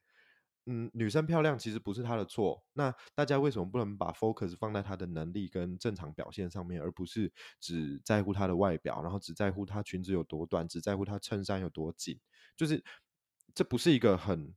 [0.66, 2.64] 嗯，女生漂亮其实不是她的错。
[2.72, 12.18] 那大家为什么不能把 focus 放在她的能力跟正常表现上面，而不是只在乎她的外表，然后只在乎她裙子有多短，只在乎她衬衫有多紧？
[12.56, 12.82] 就是
[13.54, 14.56] 这不是一个很、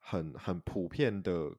[0.00, 1.56] 很、很普遍的。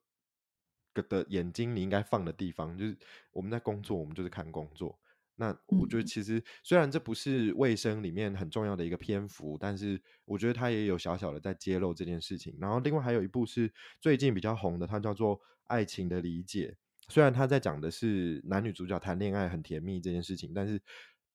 [1.01, 2.97] 的眼睛你应该放的地方，就是
[3.31, 4.97] 我们在工作，我们就是看工作。
[5.35, 12.55] 那我觉得其实虽然这不是卫生里面很重要的一个篇幅，但是我觉得它也有小小的在揭露这件事情。
[12.59, 16.77] 然后另外还有一部是最近比较红的，它叫做《爱情的理解》。
[17.11, 20.79] 虽然他在讲的是男女主角谈恋爱很甜蜜这件事情，但是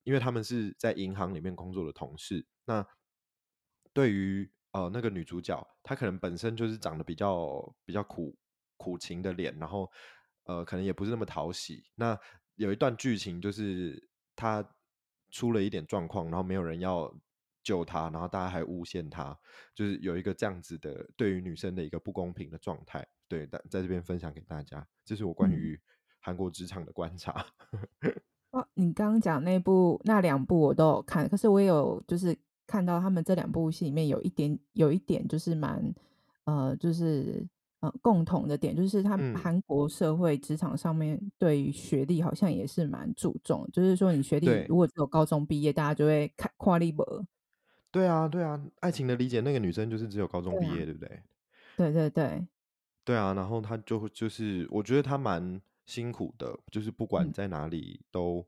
[0.05, 2.87] 因为他们是在银行里面工作的同事，那
[3.93, 8.35] 对于呃那个女主角，她可能本身就是长得比较比较苦。
[8.79, 9.91] 苦情的脸，然后
[10.45, 11.85] 呃，可能也不是那么讨喜。
[11.95, 12.19] 那
[12.55, 14.67] 有一段剧情就是他
[15.31, 17.15] 出了一点状况，然后没有人要
[17.63, 19.39] 救他，然后大家还诬陷他，
[19.75, 23.07] 就是有一个这样子的对于女生的一个不公平的状态。
[23.29, 25.79] 对，在在这边分享给大家，这是我关于
[26.19, 27.45] 韩国职场的观察。
[28.53, 32.35] 哦、嗯，你刚刚讲那部那两部我都有看，可是我也有就是
[32.67, 35.95] 看到他们这两部戏里面有一点有一点就是蛮
[36.45, 37.47] 呃就是。
[37.81, 47.25] 呃，共同的点就是，他们韩国社会职场上面对于学历好像也是蛮注重，嗯、就是说你学历如果只有高中毕业，大家就会看跨立博。
[47.91, 51.23] 对啊，对啊，爱情的理解那个女生就是只有高中毕业，对，啊、对不对？
[51.77, 52.47] 对对对，
[53.05, 58.45] 对啊，然后她就就是，我觉得她蛮辛苦的，就是不管在哪里都、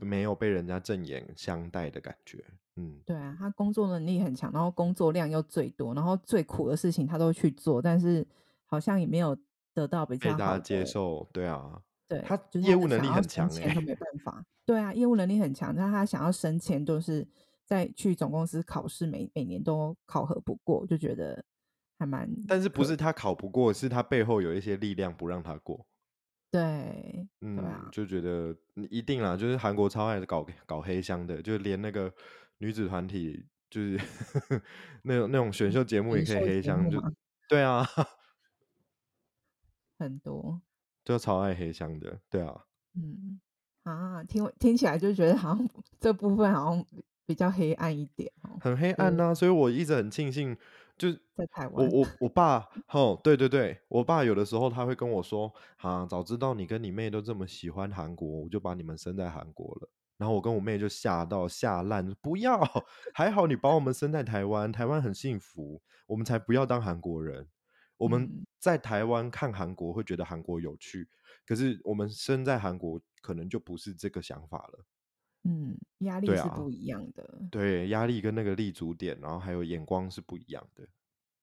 [0.00, 2.44] 没有被人家正眼相待的感觉。
[2.76, 8.26] 嗯，对啊，他工作能力很强，然后工作量又最多，然后最苦的事情他都去做，但是
[8.64, 9.36] 好像也没有
[9.74, 11.28] 得到比较大家接受。
[11.32, 14.44] 对啊，对，他业务能力很强，哎，都没办法。
[14.64, 17.26] 对啊，业务能力很强，但他想要升迁，都是
[17.66, 21.44] 在去总公司考试，每每年都考核不过，就觉得
[21.98, 22.30] 还蛮。
[22.46, 25.84] 但是不是他考不过，是他背后有一些力量不让他过。
[26.50, 28.54] 对，嗯，对啊，就觉得
[28.90, 32.12] 一定啦，就是韩国超爱搞搞黑箱的，就连那个
[32.58, 33.98] 女子团体，就是
[35.04, 37.00] 那种那种选秀节目也可以黑箱，就
[37.48, 37.86] 对啊，
[39.98, 40.60] 很多，
[41.04, 43.40] 就超爱黑箱的，对啊，嗯
[43.84, 45.68] 啊，听听起来就觉得好像
[46.00, 46.84] 这部分好像
[47.26, 50.56] 比较黑暗一点，很黑暗呐、啊，所以我一直很庆幸。
[51.00, 59.90] 就在台湾，我我我爸，吼，对对对，我爸有的时候他会跟我说，啊，早知道你跟你妹都这么喜欢韩国，我就把你们生在韩国了。
[60.18, 62.60] 然后我跟我妹就吓到吓烂，不要，
[63.14, 67.48] 还好你把我们生在台湾，台湾很幸福，我们才不要当韩国人。
[67.96, 71.08] 我们在台湾看韩国会觉得韩国有趣，
[71.46, 74.84] 可是我们生在韩国可能就不是这个想法了。
[75.44, 77.40] 嗯，压力是不一样的。
[77.50, 80.86] 对，压力跟那个立足点，然后还有眼光是不一样的。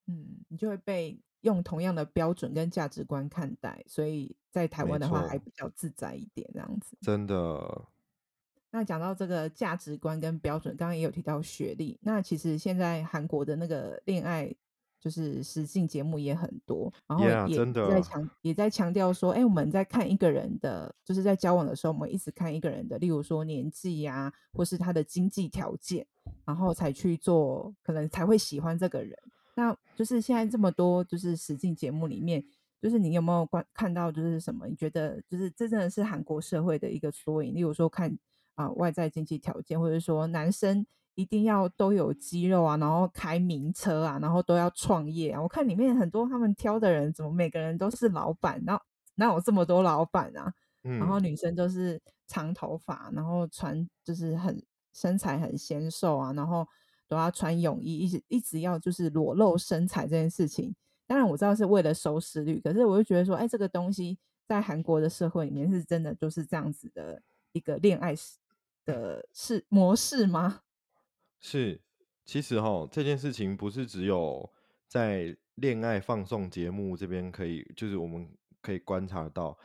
[0.08, 6.98] 嗯，你就会被用同样的标准跟价值观看待，所以在台湾的话还比较自在一点，这样子。
[7.02, 7.86] 真的。
[8.70, 11.98] 那讲到这个价值观跟标准，刚刚也有提到学历。
[12.02, 14.56] 那其实现在韩国的那个恋爱。
[15.00, 26.06] 就是实境节目也很多，然后也在强、yeah, 也在强调说，哎、欸，我们在看一个人的，就是在交往的时候，我们一直看一个人的，例如说年纪呀、啊，或是他的经济条件，
[26.46, 29.16] 然后才去做，可能才会喜欢这个人。
[29.56, 32.44] 那就是现在这么多就是实境节目里面，
[32.82, 34.68] 就是你有没有观看到就是什么？
[34.68, 37.54] 你觉得就是这真的是韩国社会的一个缩影？
[37.54, 38.12] 例如说看
[38.56, 40.86] 啊、呃、外在经济条件，或者说男生。
[41.18, 45.42] 一定要都有肌肉啊，然后开名车啊，然后都要创业啊。
[45.42, 48.62] 我看里面很多他们挑的人，怎么每个人都是老板？
[48.68, 48.84] 然后
[49.16, 50.54] 哪有这么多老板啊？
[50.84, 51.00] 嗯。
[51.00, 56.68] 然后女生都是长头发，然后穿就是很身材很纤瘦啊，然后
[57.08, 60.76] 都要穿泳衣，一直一直要就是裸露身材这件事情。
[61.08, 67.20] 当然我知道是为了收视率，可是我就觉得说，哎，这个东西在韩国的社会里面是真的就是这样子的
[67.54, 68.14] 一个恋爱
[68.86, 70.62] 的式模式吗？
[71.40, 71.82] 是，
[72.26, 74.52] 其实哈，这件事情不是只有
[74.88, 78.30] 在恋爱放送节目这边可以，就是我们
[78.62, 79.58] 可以观察到。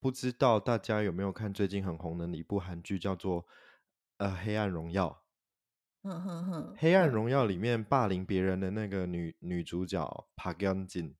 [0.00, 3.42] 不知道大家有没有看最近很红的一部韩剧，叫做
[4.16, 5.08] 《呃黑暗荣耀》。
[6.08, 11.14] 嗯哼哼，黑暗荣耀里面霸凌别人的那个女女主角朴元金，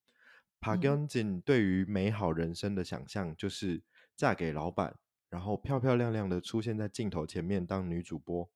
[0.59, 3.85] 朴元金对于美好人生的想象就是
[4.17, 4.97] 嫁给老板，
[5.31, 8.51] 然后漂漂亮亮的出现在镜头前面当女主播。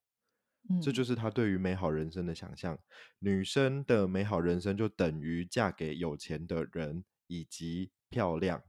[0.83, 2.79] 这就是他对于美好人生的想象。
[3.21, 8.63] 女生的美好人生就等于嫁给有钱的人以及漂亮。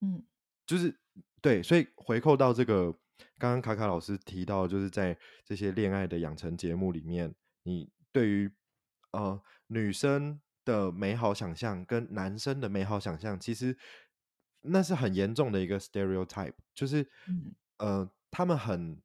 [0.00, 0.24] 嗯，
[0.66, 0.98] 就是
[1.42, 2.92] 对，所以回扣到这个，
[3.38, 8.50] 刚刚卡卡老师提到，就是在这些恋爱的养成节目里面，你对于
[9.12, 13.76] 呃女生的美好想象跟男生的美好想象，其实
[14.62, 17.06] 那是很严重的一个 stereotype，就是
[17.76, 19.02] 呃他们很。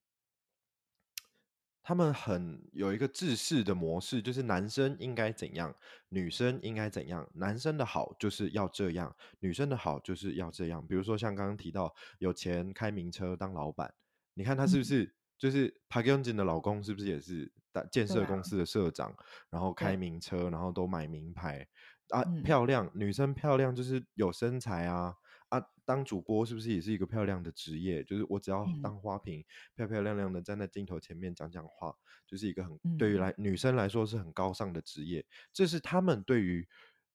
[1.90, 5.76] 他们很有一个制式的模式，就是男生应该怎样，
[6.10, 10.86] 女生应该怎样，男生的好就是要这样，女生的好就是要这样。
[10.86, 13.92] 比如说像刚刚提到有钱开名车当老板，
[14.36, 17.52] 你看他是不是、嗯、就是朴元金的老公是不是也是
[17.92, 19.16] 建设公司的社长，啊、
[19.50, 21.68] 然后开名车，然后都买名牌。
[22.10, 25.16] 啊，漂亮，女生漂亮就是有身材啊。
[25.50, 28.04] 啊，当主播是不是也是一个漂亮的职业？
[28.04, 31.96] 就是我只要当花瓶，嗯、漂漂亮亮的站在镜头前面讲讲话，
[32.28, 35.26] 就是一个很、嗯、对于来女生来说是很高尚的职业。
[35.52, 36.68] 这是他们对于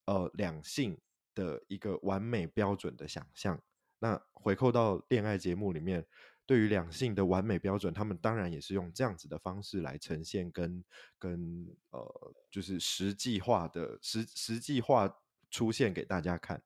[0.06, 0.98] 呃两性
[1.34, 3.60] 的一个完美标准的想象。
[4.00, 6.04] 那回扣到恋爱节目里面，
[6.44, 10.84] 对于两性的完美标准，他们当然也是用这样子的方式来呈现跟，
[11.18, 15.08] 跟跟呃就是实际化的实实际化
[15.54, 16.60] 出现给大家看。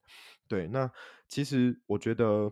[0.49, 0.91] 对，那
[1.29, 2.51] 其实我觉得，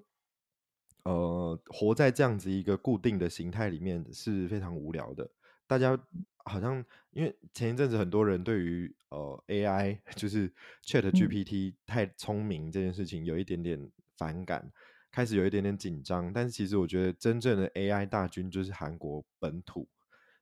[1.04, 5.30] 呃，活在这样子一个固定的形态里面是非常无聊的。
[5.66, 5.98] 大家
[6.44, 10.52] 好像因为前一阵子很多人对于呃 AI 就是
[10.84, 14.70] ChatGPT 太聪明这件事情有一点点反感，
[15.10, 16.30] 开始有一点点紧张。
[16.34, 19.88] 但是其实我觉得真正的 AI 大军就是韩国本土，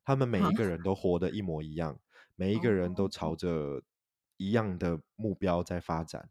[0.05, 1.97] 他们每一个人都活得一模一样，
[2.35, 3.81] 每一个人都朝着
[4.37, 6.29] 一样的目标在发展。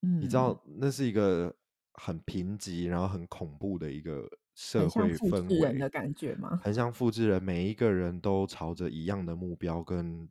[0.00, 1.54] 你知道那是一个
[1.94, 6.60] 很贫瘠，然后很恐怖的一个社会氛围，人的感觉吗？
[6.62, 10.28] 很像复制人，每一个人都朝着一样的目标跟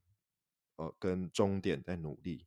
[0.78, 2.46] 呃跟终点在努力，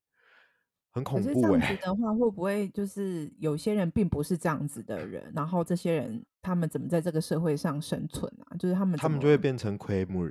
[0.90, 1.34] 很恐怖、欸。
[1.34, 8.56] 可是这样子的话，会不会就是有些人并不是这样子的人，然后这些人他们怎么在这个社会上生存啊？
[8.56, 10.30] 就是他们他们就会变成奎姆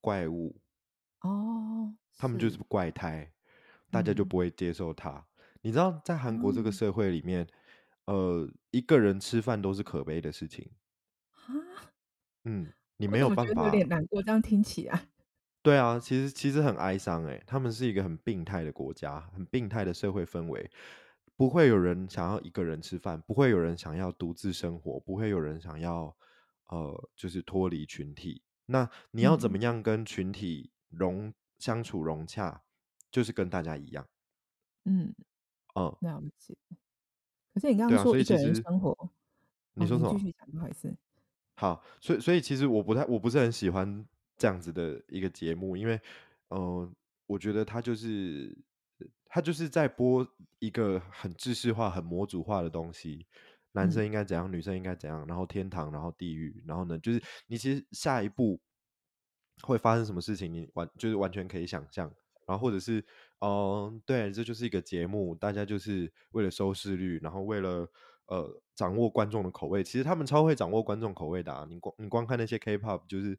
[0.00, 0.54] 怪物
[1.22, 3.32] 哦，他们就是怪胎，
[3.90, 5.10] 大家就不会接受他。
[5.10, 5.24] 嗯、
[5.62, 7.44] 你知道，在韩国这个社会里面。
[7.44, 7.48] 嗯
[8.08, 10.66] 呃，一个人吃饭都是可悲的事情
[11.34, 11.92] 啊。
[12.44, 14.22] 嗯，你没有办法，有点难过。
[14.22, 15.08] 这样听起来，
[15.62, 17.38] 对啊，其实其实很哀伤哎。
[17.46, 20.70] 他们是一个很病态的国家，很病态的社会氛围，
[21.36, 26.16] 不会有人想要一个人吃饭，不会有人想要独自生活，不会有人想要
[26.68, 28.40] 呃，就是脱离群体。
[28.64, 32.62] 那你要怎么样跟群体融、嗯、相处融洽，
[33.10, 34.06] 就是跟大家一样。
[34.84, 35.14] 嗯
[35.74, 36.56] 嗯，了解。
[37.54, 39.10] 可是你刚刚说一个人生活，啊、
[39.74, 40.12] 你说什么？
[40.16, 40.96] 继续讲，不好意思。
[41.56, 44.06] 好，所以所以其实我不太，我不是很喜欢
[44.36, 46.00] 这样子的一个节目，因为，
[46.50, 46.92] 嗯、呃，
[47.26, 48.56] 我觉得它就是
[49.26, 50.26] 它就是在播
[50.60, 53.26] 一个很制式化、很模组化的东西，
[53.72, 58.60] 男生应该怎样，嗯、女生应该怎样，然后天堂，然后地狱，然后呢，就是你其实下一步
[59.62, 62.12] 会发生什么事情，你完就是完全可以想象。
[62.46, 63.04] 然后或者是，
[63.40, 67.86] 嗯，对，这就是一个节目，大家就是为了收视率，然后为了
[68.24, 69.84] 呃掌握观众的口味。
[69.84, 71.66] 其实他们超会掌握观众口味的啊！
[71.68, 73.38] 你光你光看那些 K-pop，就是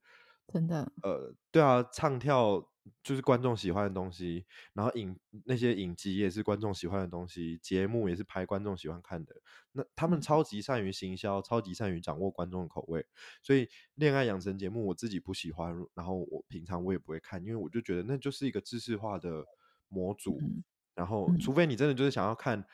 [0.51, 2.67] 真的，呃，对啊，唱跳
[3.03, 9.35] 就是观众喜欢的东西，然后影那些影集也是观众喜欢的东西，节目也是拍观众喜欢看的。
[9.73, 13.05] 那他们超级善于行销，超级善于掌握观众的口味，
[13.43, 19.45] 所以恋爱养成节目我自己不喜欢，然后我平常我也不会看，因为我就觉得那就是一个知识化的
[19.87, 20.63] 模组，嗯、
[20.95, 22.65] 然后除非你真的就是想要看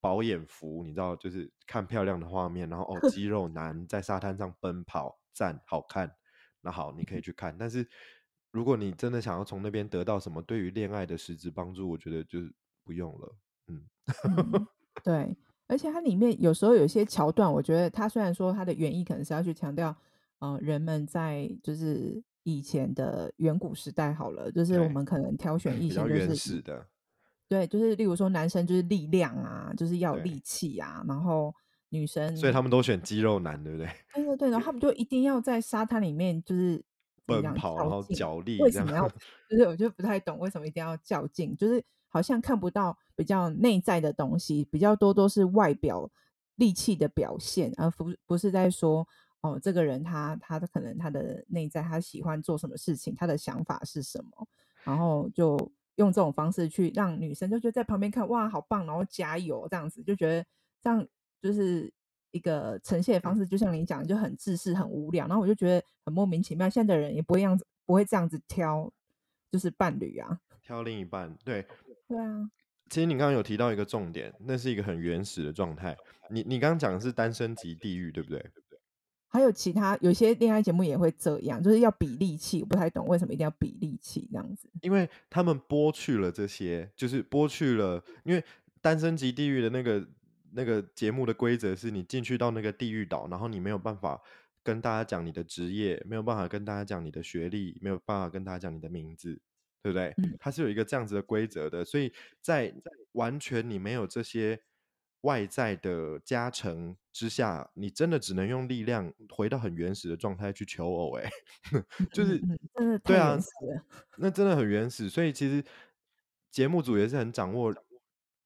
[0.00, 6.16] 饱眼福，你知道，就是看漂亮的画面，然后哦 肌肉男在沙滩上奔跑，赞好看，
[6.60, 7.86] 那好你可以去看，但是
[8.50, 12.52] 如果你真的想要从那边得到什么对于恋爱的实质帮助，我觉得就是
[12.84, 13.36] 不用了，
[13.68, 13.84] 嗯，
[14.24, 14.66] 嗯
[15.04, 15.36] 对。
[15.66, 19.96] 而且它里面有时候有一些桥段，我觉得它虽然说它的原意可能是要去强调，
[20.40, 26.84] 呃，人们在就是以前的远古时代好了，就是我们可能挑选异性就是原始的，
[27.48, 31.54] 对，就是例如说男生就是力量啊，就是要有力气啊，然后
[31.90, 33.86] 女生，所以他们都选肌肉男，对不对？
[34.14, 36.82] 对对对，然后他们就一定要在沙滩里面就是
[37.26, 39.08] 奔跑，然后角力，为什么要？
[39.48, 41.84] 就是我就不太懂为什么一定要较劲，就是。
[42.12, 46.10] 好像看不到比较内在的东西，比较多都是外表
[46.56, 49.06] 力气的表现，而不不是在说
[49.42, 54.48] 哦，这个人他他的可能他的内在他喜欢做什么事情，他的想法是什么，
[54.82, 55.56] 然后就
[55.94, 60.44] 用这种方式去让女生就觉得在旁边看哇好棒，然后加油这样子，就觉得
[60.82, 61.06] 这样
[61.42, 61.92] 就是
[62.30, 68.92] 一个呈现的方式，就像你讲就很自私很无聊，然后我就觉得很莫名其妙，现在的人也不会样子不会这样子挑，
[69.50, 71.66] 就是伴侣啊，挑另一半对。
[72.06, 72.50] 对啊，
[72.88, 75.96] 其实你刚刚有提到一个重点，那是一个很原始的状态。
[76.28, 78.44] 你你刚刚讲的是单身级地狱，对不对？
[79.28, 82.62] 还有其他有些恋爱节目也会这样，就是要比力气。
[82.62, 84.68] 我不太懂为什么一定要比力气这样子。
[84.82, 88.44] 因为他们剥去了这些，就是剥去了，因为
[88.80, 90.04] 单身级地狱的那个
[90.52, 94.20] 那个节目的规则是你进去到那个地狱岛，然后你没有办法
[94.62, 99.40] 跟大家讲你的职业，没有办法跟大家讲你的学历，没有办法跟大家讲你的名字。
[99.82, 100.14] 对不对？
[100.38, 102.70] 它是有一个这样子的规则的，所以在
[103.12, 104.60] 完全你没有这些
[105.22, 111.16] 外在的加成之下，你真的只能用力量回到很原始的状态去求偶。
[111.16, 111.30] 哎，
[112.12, 112.38] 就是
[112.74, 113.38] 真的对啊，
[114.18, 115.08] 那真的很原始。
[115.08, 115.64] 所以其实
[116.50, 117.74] 节目组也是很掌握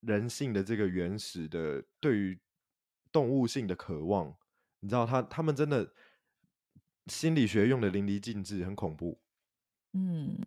[0.06, 2.38] 人性的这个原始的对于
[3.12, 4.34] 动物性的渴望。
[4.80, 5.92] 你知道他他们真的
[7.06, 9.18] 心理学用的淋漓尽致，很恐怖。
[9.92, 10.38] 嗯。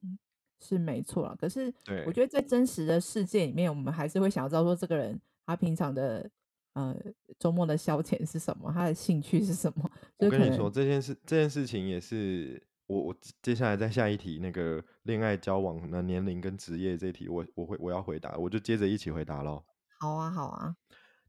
[0.59, 1.71] 是没错啊，可是
[2.07, 6.27] 我觉得在真实的世界里面，我们还是会想要知道说这个人他平常的
[6.73, 6.99] 呃
[7.37, 9.87] 周末的消遣是什么，他的兴趣是什么。
[10.17, 19.63] 我跟你说这件事，这件事情也是我我接下来在下一题那个恋爱交往的年龄跟职业这一题，我我会我要回答，我就接着一起回答喽。
[19.99, 20.75] 好啊，好啊，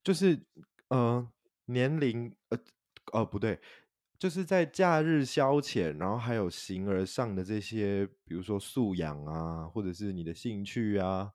[0.03, 0.41] 就是
[0.89, 1.31] 呃
[1.67, 2.59] 年龄呃
[3.13, 3.61] 哦不对。
[4.19, 11.31] 就是在假日消遣，然后还有形而上的这些，比如说素养啊，或者是你的兴趣啊，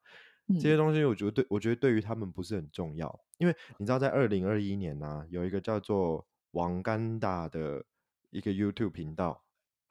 [0.56, 3.18] 这些东西，我觉得对，我觉得对于他们不是很重要。
[3.38, 7.86] 因为你知道，在二零二一年呢、啊，有一个叫做王甘达的
[8.32, 9.42] 一个 YouTube 频道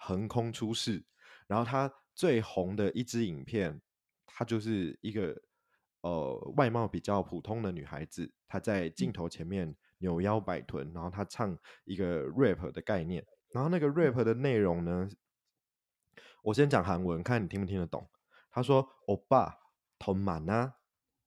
[0.01, 1.03] 横空出世，
[1.47, 3.81] 然后他最红的一支影片，
[4.25, 5.39] 它就是一个
[6.01, 15.09] 呃外貌比较普通的女孩子，她在镜头前面扭腰摆臀，然后她唱一个 rap 的概念，然后那个 rap 的内容呢，
[16.41, 18.09] 我先讲韩文，看你听不听得懂。
[18.49, 19.59] 他说：“欧巴，
[19.99, 20.73] 돈많아，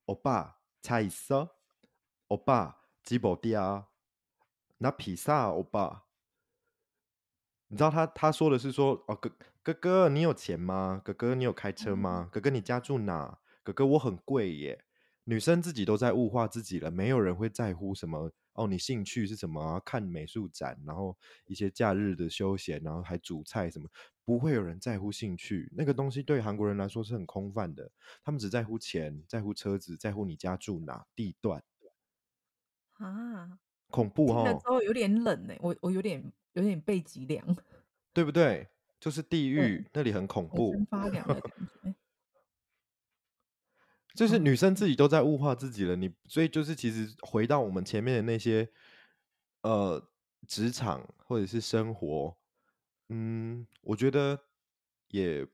[0.07, 1.51] 欧巴，차있어，
[2.27, 6.04] 欧巴，집어디야나비싸，欧巴。”
[7.68, 9.32] 你知道他他说的是说哦哥
[9.64, 11.02] 哥哥你有钱吗？
[11.04, 12.30] 哥哥你有开车吗？
[12.32, 13.40] 哥哥你家住哪？
[13.64, 14.86] 哥哥我很贵耶。
[15.24, 18.68] 女生自己都在物化自己了，没有人会在乎什么哦。
[18.68, 19.80] 你兴趣是什么啊？
[19.84, 23.90] 看美术展，然后一些假日的休闲，然后还煮菜什么，
[24.24, 25.68] 不会有人在乎兴趣。
[25.76, 27.92] 那个东西对韩国人来说是很空泛的，
[28.24, 31.64] 他们只在乎钱，在乎车子，在乎你家住哪地段
[32.98, 33.60] 啊。
[33.90, 36.32] 恐怖哦，那时候有点冷呢，我我有点。
[36.56, 37.46] 有点背脊凉，
[38.14, 38.70] 对不对？
[38.98, 41.52] 就是地狱那里很恐怖，发凉的感
[41.84, 41.94] 觉。
[44.14, 48.70] 就是女生自己都在物化自己了，你所以就是其实回到我们前面的那些，
[49.64, 50.02] 呃，
[50.48, 52.38] 职场或者是生活，
[53.10, 54.46] 嗯，我觉得
[55.10, 55.46] 也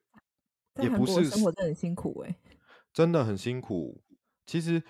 [0.76, 2.36] 也不是生活真的很辛苦哎，
[2.94, 4.04] 真的很辛苦。
[4.46, 4.84] 其实。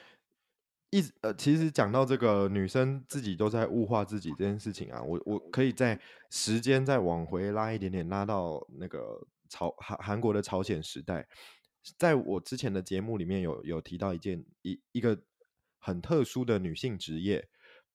[0.92, 11.26] 一直呃，其实讲到这个女生自己都在物化自己这件事情啊，我我可以在时间再往回拉一点点，拉到那个朝韩韩国的朝鲜时代。
[11.98, 15.18] 在我之前的节目里面有有提到一件一一个
[15.80, 17.48] 很特殊的女性职业，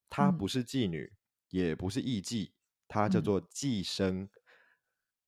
[0.08, 1.16] 她不是妓女，嗯、
[1.50, 2.52] 也不是艺妓，
[2.88, 4.28] 她叫做妓生。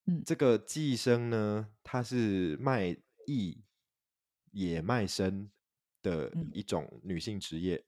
[0.07, 2.97] 嗯，这个妓生呢，她是卖
[3.27, 3.62] 艺
[4.53, 5.51] 也卖身。
[6.09, 7.84] 的一种女性职业，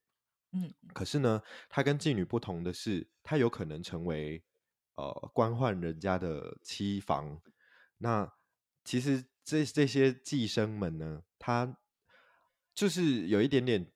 [0.52, 4.42] 嗯，可是呢，她跟妓女不同的是，她有可能成为
[4.96, 7.40] 呃官宦人家的妻房。
[7.96, 8.30] 那
[8.84, 11.78] 其实这这些寄生们呢，她
[12.74, 13.90] 就是有一点点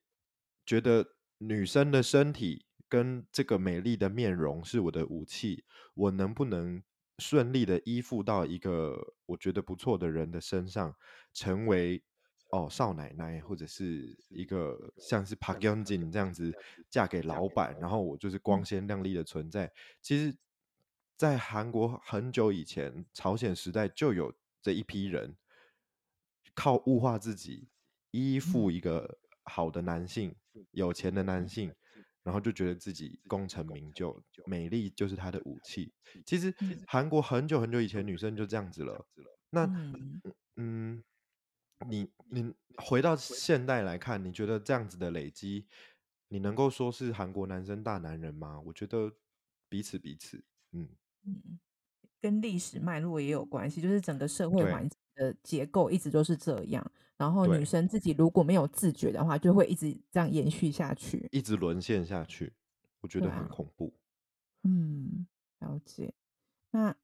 [0.65, 1.05] 觉得
[1.37, 6.81] 女生的身体跟这个美丽的面容是我的武器，我能不能
[7.19, 10.95] 顺利的依附到一个我觉得不错的人的身上，
[11.31, 12.03] 成为。
[12.51, 16.53] 哦，少奶奶或者是一个像是朴元景这样子
[16.89, 19.73] 嫁给老板，然后我就是光鲜亮丽的存在。
[20.01, 20.37] 其实，
[21.17, 25.35] 在韩国很久以前，朝鲜时代就有这一批人，
[26.53, 27.67] 靠物化自己，
[28.11, 30.33] 依附一个好的男性、
[30.71, 31.73] 有钱的男性，
[32.23, 35.91] 然后就觉得自己功成名就，美丽就是他的武器。
[36.25, 36.53] 其实
[36.87, 39.05] 韩国很久很久以前，女生就这样子了。
[39.49, 39.65] 那，
[40.55, 41.03] 嗯。
[41.89, 45.65] 你你回到现代来看，你觉得这样子的累积，
[46.29, 48.59] 你能够说是韩国男生大男人吗？
[48.65, 49.11] 我觉得
[49.69, 50.89] 彼此彼此，嗯
[51.23, 51.59] 嗯，
[52.21, 62.53] 跟历史脉络也有关系，就是整个社会环境的结构一直都是这样，然后女生自己如果没有自觉的话，就会一直这样延续下去，一直沦陷下去，
[63.01, 63.93] 我觉得很恐怖。
[64.61, 65.27] 啊、嗯，
[65.59, 66.13] 了解。
[66.71, 66.95] 那。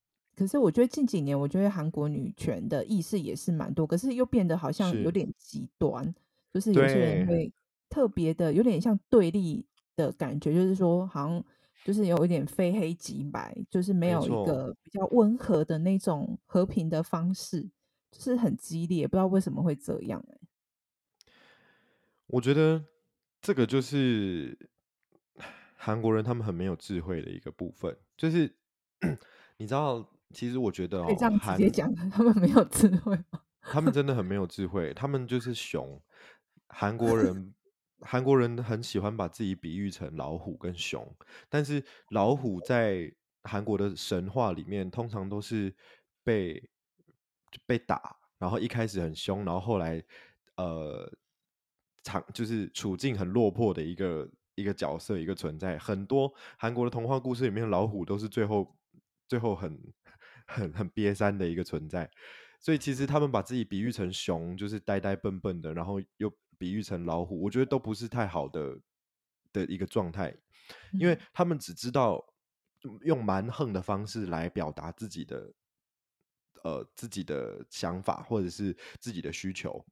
[0.42, 6.12] 可是我觉得近几年，我觉得韩国女权的意识也是蛮多，可是又变得好像有点极端，
[6.52, 7.54] 就是有些人会
[7.88, 9.64] 特别的有点像对立
[9.96, 11.46] 的感觉，就是说好像
[11.86, 17.62] 就是有一点非黑即白，就是没有一个比较温和的那种和平的方式，
[18.12, 20.40] 就是很激烈，不知道为什么会这样欸。
[22.26, 22.84] 我觉得
[23.40, 24.58] 这个就是
[25.76, 28.56] 韩国人他们很没有智慧的一个部分，就是
[29.58, 30.10] 你知道。
[30.32, 33.18] 其实我觉得哦，可以这样直接讲，他们没有智慧。
[33.64, 36.02] 他们真的很没有智慧，他们就是熊。
[36.70, 37.54] 韩国人，
[38.00, 41.16] 韩国人很喜欢把自己比喻成老虎跟熊，
[41.48, 43.14] 但是老虎在
[43.44, 45.76] 韩国的神话里面，通常都是
[46.24, 46.68] 被
[47.68, 50.04] 被打，然后一开始很凶，然后后来
[50.56, 51.12] 呃，
[52.04, 55.78] 场就是处境很落魄的一个一个角色，一个存在。
[55.78, 58.76] 很多韩国的童话故事里面，老虎都是最后
[59.28, 59.80] 最后很。
[60.48, 62.10] 很很瘪三的一个存在，
[62.60, 68.80] 所以其实他们把自己比喻成熊，就是呆呆笨笨的，然后又比喻成老虎，我觉得都不是太好的
[69.52, 70.36] 的一个状态，
[70.94, 72.24] 因为他们只知道
[73.02, 75.54] 用蛮横的方式来表达自己的
[76.64, 79.86] 呃自己的想法或者是自己的需求。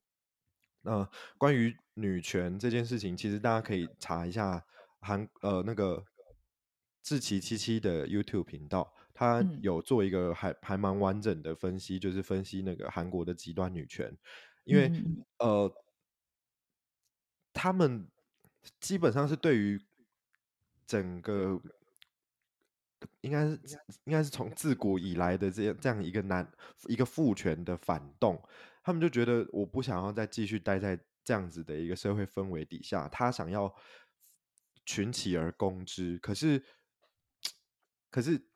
[0.82, 4.64] 那、呃、关于女权这件事情，其实大家可以查一下
[5.00, 6.04] 韩呃那个
[7.02, 8.94] 志奇七七的 YouTube 频道。
[9.20, 14.16] 他有做一个还还蛮完整的分析，就是分析那个韩国的极端女权，
[14.64, 15.70] 因为、嗯、呃，
[17.52, 18.08] 他们
[18.80, 19.78] 基本上是对于
[20.86, 21.60] 整个
[23.20, 23.60] 应该是
[24.04, 26.50] 应该是从自古以来的这样这样一个男
[26.88, 28.42] 一个父权的反动，
[28.82, 33.70] 他们就觉得我不想要再继续待在这样子的一个社会氛围底下，他想要
[34.86, 36.64] 群起而攻之，可是
[38.08, 38.48] 可是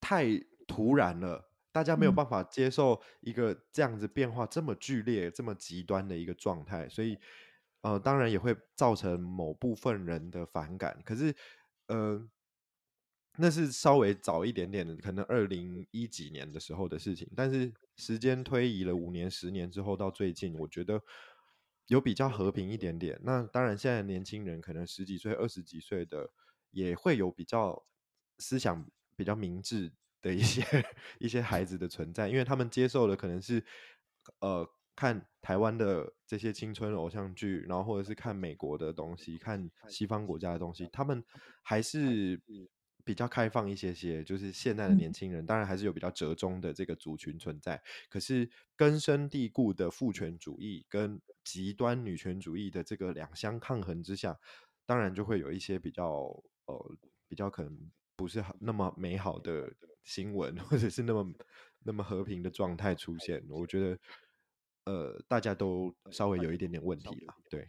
[0.00, 0.26] 太
[0.66, 7.18] 突然了，大家没有办法接受一个这样子变化这么剧烈、这么极端的一个状态，所以
[7.82, 11.00] 呃，当然也会造成某部分人的反感。
[11.04, 11.34] 可是
[11.88, 12.28] 呃。
[13.38, 17.30] 那是稍微早一点点的，可能二零一几年的时候的事情。
[17.34, 21.00] 但是时间推移了五年、十年之后，到最近，我觉得
[21.86, 23.18] 有比较和平一点点。
[23.22, 26.28] 那当然，现在年轻人可能十几岁、二十几岁的，
[26.72, 27.86] 也会有比较
[28.38, 28.84] 思想
[29.20, 29.92] 比较明智
[30.22, 30.62] 的一些
[31.20, 33.62] 一些孩子的存在，因为他们接受的可能是
[34.40, 34.66] 呃
[34.96, 41.22] 看台湾的这些青春偶像剧，然后或者是看美国的东西、看西方国家的东西，他们
[41.62, 42.40] 还是。
[43.02, 47.82] 比较开放一些些，就是现在的年轻人，当然还是有比较折中的这个族群存在。
[48.10, 54.38] 可是根深蒂固的父权主义跟极端女权主义的这个两相抗衡之下，
[54.84, 56.04] 当然就会有一些比较
[56.66, 56.96] 呃
[57.26, 57.90] 比较可能
[58.20, 59.72] 不是那么美好的
[60.04, 61.32] 新闻，或者是那么
[61.82, 63.42] 那么和平的状态出现。
[63.48, 63.98] 我觉得
[64.84, 67.66] 呃大家都稍微有一点点问题了，对。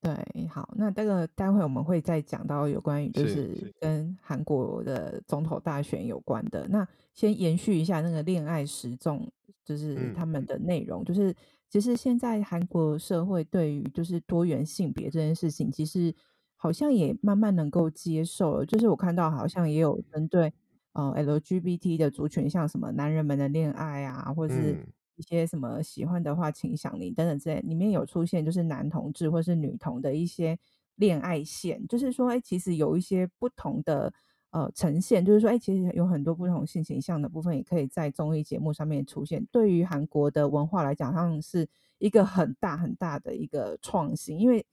[0.00, 6.68] 对，好，那这个待会我们会再讲到有关于就是跟韩国的总统大选有关的。
[6.68, 9.28] 那先延续一下那个恋爱时钟，
[9.64, 11.34] 就是他们的内容，嗯、就是
[11.68, 16.14] 其实现在韩国社会对于就是多元性别这件事情，其实
[16.60, 18.66] 好像也慢慢能够接受了。
[18.66, 20.52] 就是我看到好像也有针对
[20.92, 24.72] 呃 LGBT 的族群，像什么男人们的恋爱啊，或者是。
[24.72, 24.86] 嗯
[25.16, 30.58] 一些什么喜欢的话，请响铃等等之类，里面有出现就是男同志或是女同的一些
[30.94, 34.10] 恋爱线，就是说，哎，其实有一些不同的
[34.48, 39.46] 呃呈现，就是说，哎，其实有很多不同性形象的部分，也可以在综艺节目上面出现。
[39.52, 44.64] 对于韩国的文化来讲，好像是一个很大很大的一个创新，因为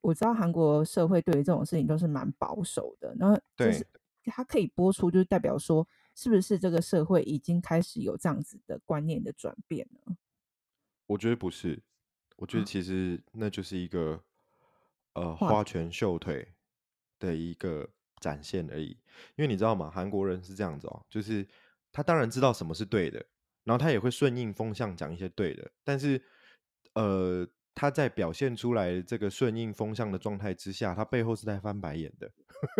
[0.00, 3.86] 我知道韩国社会对于这种事情都是蛮保守的，然后就是
[4.24, 5.86] 它可以播出，就是代表说。
[6.12, 10.16] 是不是这个社会已经开始有这样子的观念的转变呢？
[11.06, 11.80] 我觉得不是，
[12.36, 14.22] 我觉得其实那就是一个、
[15.12, 16.52] 啊、呃花拳绣腿
[17.18, 17.88] 的一个
[18.18, 18.88] 展现而已。
[19.36, 19.88] 因为你知道吗？
[19.88, 21.46] 韩国人是这样子哦，就是
[21.90, 23.24] 他当然知道什么是对的，
[23.64, 26.22] 然后他也会顺应风向讲一些对的，但是
[26.94, 27.48] 呃
[27.80, 32.26] 他在表现出来这个顺应风向的状态之下，他背后是在翻白眼的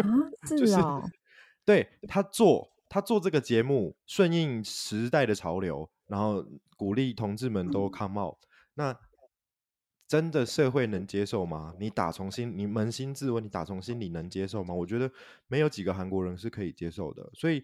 [0.03, 0.05] 啊，
[0.47, 1.13] 是啊、哦，就是、
[1.65, 2.71] 对他做。
[2.93, 6.45] 他做这个节目，顺应时代的潮流，然后
[6.77, 8.37] 鼓励同志们都 come out。
[8.75, 8.99] 那
[10.09, 11.73] 真的社会能接受吗？
[11.79, 14.75] 你打从心，你扪心自问，你打从心里能接受吗？
[14.75, 15.09] 我觉得
[15.47, 17.31] 没有几个韩国人是可以接受的。
[17.33, 17.63] 所以，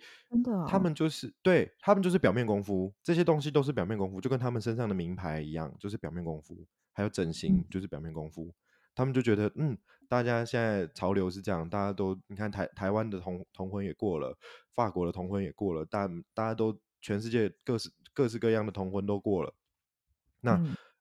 [0.68, 6.56] 他们就是对他们就是表面功夫，这些东西都是表面功夫，就跟他们身上的名牌一样，就是表面功夫。
[6.96, 8.50] 还有整形，就是表面功夫。
[8.94, 9.76] 他们就觉得，嗯，
[10.08, 14.34] 大家现在潮流是这样，大家都你看台台湾的同同婚也过了，
[14.74, 19.54] 法国的同婚也过了，但大家都全世界各式各式各样的同婚都过了。
[20.40, 20.58] 那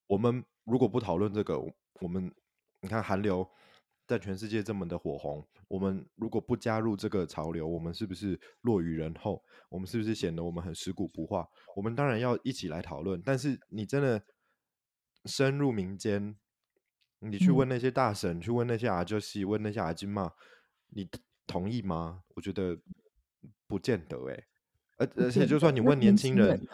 [0.08, 1.58] 我们如果不讨论这个，
[2.02, 2.30] 我们
[2.82, 3.50] 你看韩流
[4.06, 9.42] 在全世界这么的火红，我们如果不加入这个潮流，我们是不是落于人后？
[9.70, 11.48] 我们是不是显得我们很食古不化？
[11.78, 13.22] 我们当然要一起来讨论。
[13.24, 14.22] 但是你真的
[15.26, 16.36] 深入民间。
[17.20, 20.34] 你去问那些大神，嗯、去问那些阿舅西，问那些阿金嘛，
[20.90, 21.10] 你
[21.48, 22.24] 同意吗？
[22.36, 22.78] 我觉得
[23.68, 24.48] 不见得哎、欸，
[24.98, 26.68] 而而且就算你问年轻人，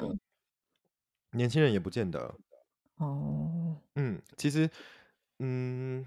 [1.32, 2.36] 年轻人，也不见得。
[2.98, 4.70] 哦，嗯，其实，
[5.40, 6.06] 嗯，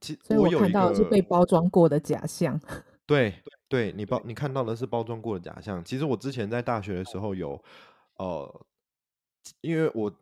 [0.00, 2.60] 其实我看到的是被包装过的假象。
[3.06, 5.84] 对，对你包你看到的是包装过的假象。
[5.84, 7.62] 其实我之前在大学的时候有，
[8.16, 8.66] 呃，
[9.60, 10.12] 因为我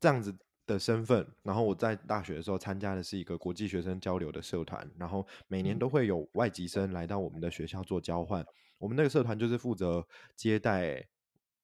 [0.00, 0.34] 这样子。
[0.68, 8.44] 的身份，然后我在大学的时候参加的是一个国际学生交流的社团，然后每年都会有外籍生来到我们的学校做交换。
[8.78, 11.06] 我们那个社团就是负责接待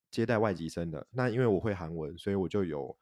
[0.09, 1.05] 接待外籍生的。
[1.11, 2.97] 那因为我会韩文，所以我就有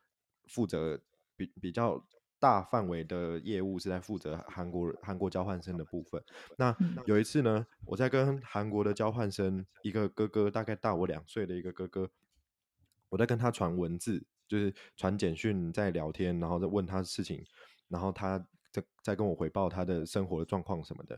[0.46, 0.98] 负责
[1.36, 2.02] 比比较
[2.38, 6.24] 大范围的业务，是在负责韩国韩国交换生的部分。
[6.56, 12.08] 那有一次呢，我在跟韩国的交换生一个哥哥，大概大我两岁的一个哥哥，
[13.10, 14.24] 我在跟他传文字。
[14.51, 17.40] 就是传简讯在聊天，然后再问他事情，
[17.86, 21.16] 然后他再再跟我回报他的生活的状况什么的。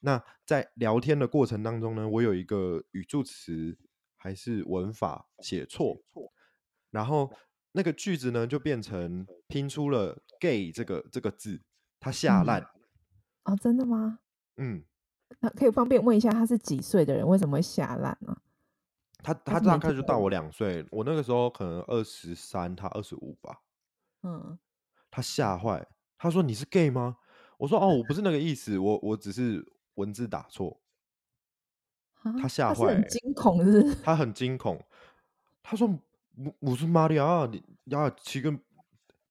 [0.00, 3.78] 那在聊天的过程当中呢，我有一个语助词
[4.16, 6.02] 还是文法写错，
[6.90, 7.32] 然后
[7.70, 11.62] 那个句子呢就变成拼出了 “gay” 这个这个字，
[12.00, 12.66] 他下烂。
[13.44, 14.18] 哦，真的吗？
[14.56, 14.82] 嗯，
[15.38, 17.24] 那可以方便问一下他是几岁的人？
[17.26, 18.36] 为什么会下烂呢？
[19.22, 23.60] 他他大概就大我两岁，我那个时候可能二十三，他二十五吧。
[24.22, 24.58] 嗯，
[25.10, 25.86] 他吓坏，
[26.18, 27.18] 他说你是 gay 吗？
[27.58, 29.64] 我说哦，我不是那个意思，我我只是
[29.94, 30.80] 文字打错。
[32.40, 33.94] 他吓坏，很惊恐是是？
[34.02, 34.84] 他很惊恐。
[35.62, 35.88] 他说
[36.36, 38.58] 我我是玛利亚，你呀，七个。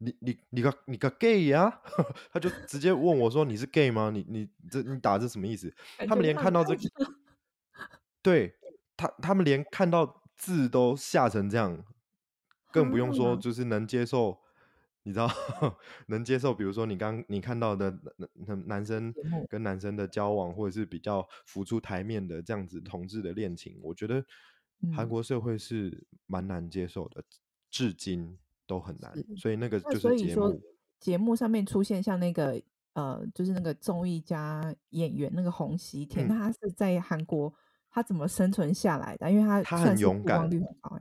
[0.03, 1.81] 你你你个你个 gay 呀、啊？
[2.33, 4.09] 他就直接问我说：“你是 gay 吗？
[4.11, 5.71] 你你这你打这什么意思？”
[6.09, 6.81] 他们连看到这个，
[8.23, 8.55] 对
[9.01, 11.83] 他他们连看到字都吓成这样，
[12.71, 14.37] 更不用说就是能接受，
[15.03, 15.27] 你知道
[16.07, 17.89] 能接受，比如说你刚你看到的
[18.35, 19.13] 男男生
[19.49, 24.23] 跟男生的交往，或者是比较浮出台面的这样子同志的恋情，我觉得
[24.93, 27.23] 韩国社会是蛮难接受的，
[27.69, 28.37] 至今。
[28.67, 30.15] 都很难，所以那个就是节目。
[30.15, 30.57] 所以说，
[30.97, 32.61] 节目上面出现像那个
[32.93, 37.53] 呃，就是那个综艺加演员那个洪熙田，他是在韩国，
[37.91, 39.29] 他怎么生存下来的？
[39.29, 40.97] 因为他他很勇敢，率很高。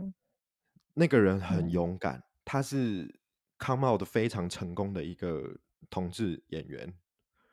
[0.95, 3.21] 那个人很勇敢，嗯、他是
[3.59, 5.57] come out 的非常成功的一个
[5.89, 6.93] 同志演员。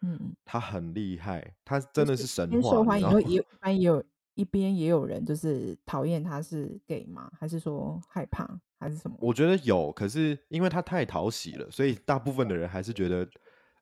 [0.01, 2.71] 嗯，他很厉害，他真的是神话。
[2.71, 7.31] 受欢迎，也一般也有一边也有人就是讨厌他是 gay 吗？
[7.39, 8.59] 还是说害怕？
[8.79, 9.17] 还是什么？
[9.19, 13.27] 我觉得有，可是因为他太讨喜了，所以大部分的人还是觉得，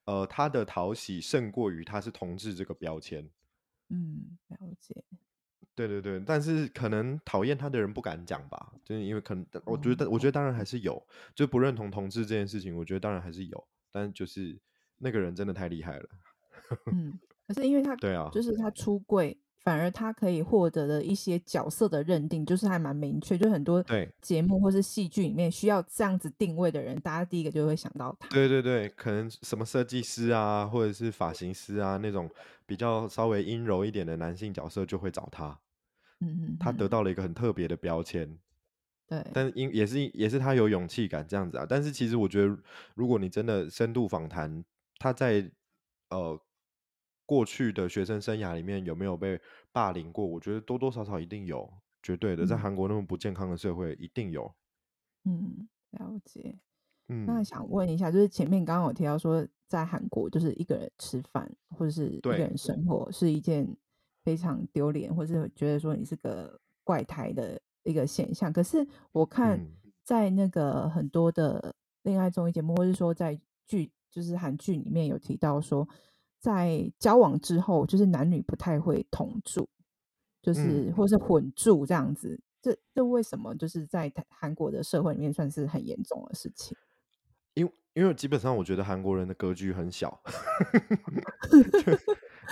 [0.05, 3.29] 呃，他的讨喜胜过于他是同志这个标签。
[3.89, 5.03] 嗯，了解。
[5.75, 11.01] 对对对，但是可能讨厌他的人不敢讲吧，就是因为可能我觉得，我觉得当然还是有，
[11.35, 14.57] 就不认同同志这件事情，我觉得当然还是有，但就是
[14.97, 16.09] 那个人真的太厉害了。
[16.91, 19.37] 嗯，可是因为他对啊，就是他出柜。
[19.65, 28.29] 反而他可以获得的一些角色的认定，就是还蛮明确，就很多对节目或是戏剧里面需要这样子定位的人，大家第一个就会想到他。
[28.29, 32.29] 对对对，可能什么设计师啊，或者是发型师啊，那种
[32.67, 35.59] 比较稍微阴柔一点的男性角色就会找他。
[36.25, 38.37] 嗯嗯，他得到了一个很特别的标签。
[39.07, 41.65] 对，但是因也是也是他有勇气感这样子啊。
[41.67, 42.57] 但是其实我觉得，
[42.95, 44.63] 如果你真的深度访谈，
[44.97, 45.51] 他在
[46.09, 46.39] 呃。
[47.27, 50.23] 过去的学生生涯里面有没有被霸凌过？
[50.23, 51.67] 我觉得多多少少一定有，
[52.03, 52.45] 绝对的。
[52.45, 54.53] 在韩国那么不健康的社会，一定有。
[55.23, 56.55] 嗯，了解。
[57.07, 63.75] 嗯，那想问一下，就是前面刚刚有提到说，在韩国就是一个人吃饭或者是一个人生活是一件
[64.25, 68.51] 非常丢脸，或是觉得说你是个怪胎的一个现象。
[68.51, 69.65] 可是我看
[70.03, 75.87] 在那个很多的恋爱综艺节目，或是说在剧，就是韩剧里面有提到说。
[76.37, 79.67] 在交往之后，就是男女不太会同住，
[80.43, 82.39] 就是、嗯、或是混住这样子。
[82.61, 83.55] 这这为什么？
[83.55, 86.77] 就是在韩国的社会里面算是很严重的事情。
[87.55, 90.21] 因为因为基本上，我觉得韩国人的格局很小。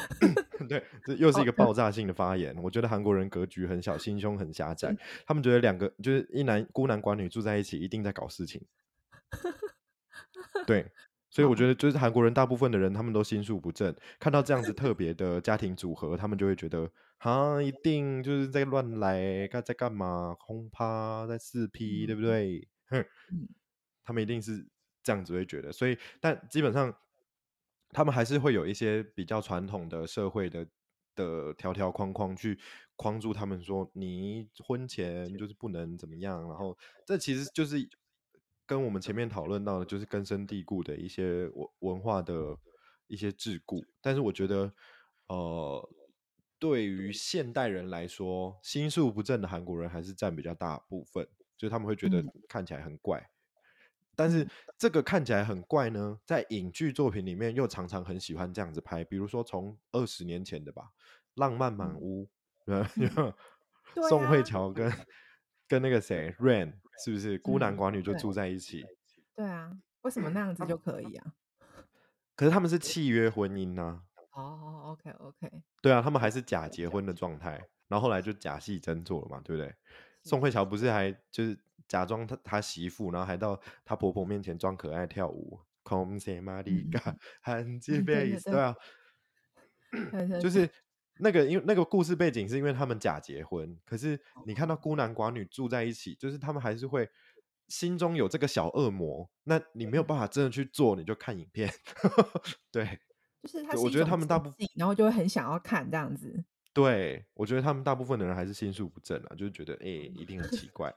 [0.68, 2.56] 对，这又是一个爆炸性的发言。
[2.62, 4.96] 我觉得韩国人格局很小，心胸很狭窄。
[5.26, 8.66] 他们觉得两个就是一男孤男寡女住在一起，一定在搞事情。
[10.66, 10.92] 对。
[11.30, 13.92] 所以我觉得，就是韩国人大部分的人，他们都心术不正。
[14.20, 16.88] 看到这样子特别的家庭组合，他们就会觉得，
[17.18, 20.36] 啊，一定就是在乱来，在干嘛？
[20.40, 22.68] 轰趴在四 P，对不对？
[22.88, 23.04] 哼，
[24.04, 24.64] 他们一定是
[25.02, 25.72] 这样子会觉得。
[25.72, 26.96] 所以，但基本上，
[27.94, 30.68] 他们还是会有一些比较传统的社会的
[31.16, 32.60] 的条条框框去
[32.96, 36.42] 框住他们，说你婚前就是不能怎么样。
[36.48, 37.88] 然后，这其实就是。
[38.66, 42.58] 跟我们前面讨论到的，就是根深蒂固的一些文文化的
[43.08, 43.86] 一些桎梏。
[44.02, 44.74] 但是我觉得，
[45.28, 45.90] 呃，
[46.58, 51.28] 对于现代人来说，心术不正的韩国人还是占比较大部分，
[51.58, 53.30] 就是他们会觉得看起来很怪。
[54.16, 54.48] 但是
[54.78, 60.84] 这个看起来很怪呢，在影剧作品里面又常常很喜欢这样子拍，比如说从二十年前的吧，
[61.36, 62.30] 《浪漫满屋》，
[64.10, 64.92] 宋慧乔跟。
[65.66, 68.82] 跟那个谁，Rain 是不是孤男寡女就住在一起？
[69.34, 71.34] 对，对啊，为什么那样子就可以啊？
[72.36, 74.04] 可是他们是契约婚姻呢、啊？
[74.34, 75.50] 哦、oh,，OK OK。
[75.82, 77.54] 对啊，他们还是假结婚的状态，
[77.88, 79.74] 然后后来就假戏真做了嘛，对不对？
[80.24, 81.58] 宋慧乔不是还就是
[81.94, 85.60] 假装他他媳妇，然后还到他婆婆面前装可爱跳舞
[90.42, 90.68] 就是。
[91.20, 97.08] 那个因为那个故事背景是因为他们假结婚，可是你看到孤男寡女住在一起，就是他们还是会
[97.68, 99.30] 心中有这个小恶魔。
[99.44, 101.72] 那你没有办法真的去做，你就看影片。
[102.74, 103.00] 对，
[103.44, 106.44] 就是他，我觉得他们大部分，然后就会很想要看这样子。
[106.74, 110.92] 对，我觉得他们大部分的人还是心术不正啊，就是觉得哎、欸，一定很奇怪。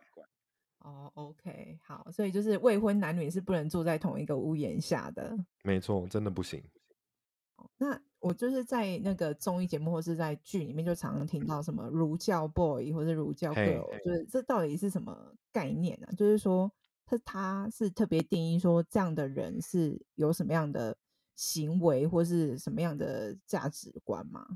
[0.87, 5.37] 哦，OK，好，所以就是未婚男女是不能住在同一个屋檐下的。
[5.65, 6.63] 没错，真的不行。
[7.77, 16.15] 那我就是在那个综艺节目或是在剧里面，就常常听到什么儒教 boy 或者儒教 girl，就是这到底是什么概念呢、啊？
[16.15, 16.71] 就是说
[17.05, 20.97] 他他是特别定义说这样的人是有什么样的
[21.35, 24.47] 行为或是什么样的价值观吗？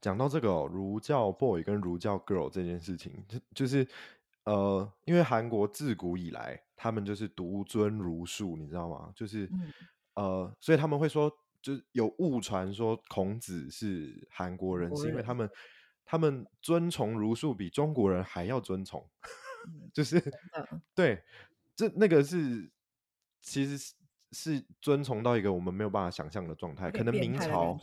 [0.00, 3.86] 讲到这个哦，儒教 boy 跟儒教 girl 这件事情，就就是
[4.48, 9.12] 呃，因为韩国自古以来他们就是独尊儒术，你知道吗？
[9.14, 9.72] 就是、嗯、
[10.14, 11.30] 呃，所以他们会说，
[11.60, 15.50] 就是有误传说孔子是韩国人，是因为他们
[16.04, 19.06] 他们尊崇儒术比中国人还要尊崇，
[19.66, 20.18] 嗯、 就是
[20.94, 21.22] 对，
[21.76, 22.70] 这那个是
[23.42, 23.94] 其实是。
[24.30, 27.74] 是遵从到一个我们没有办法想象的状态，可能明朝，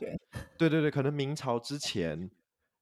[0.59, 2.30] 对对对，可能明朝之 前，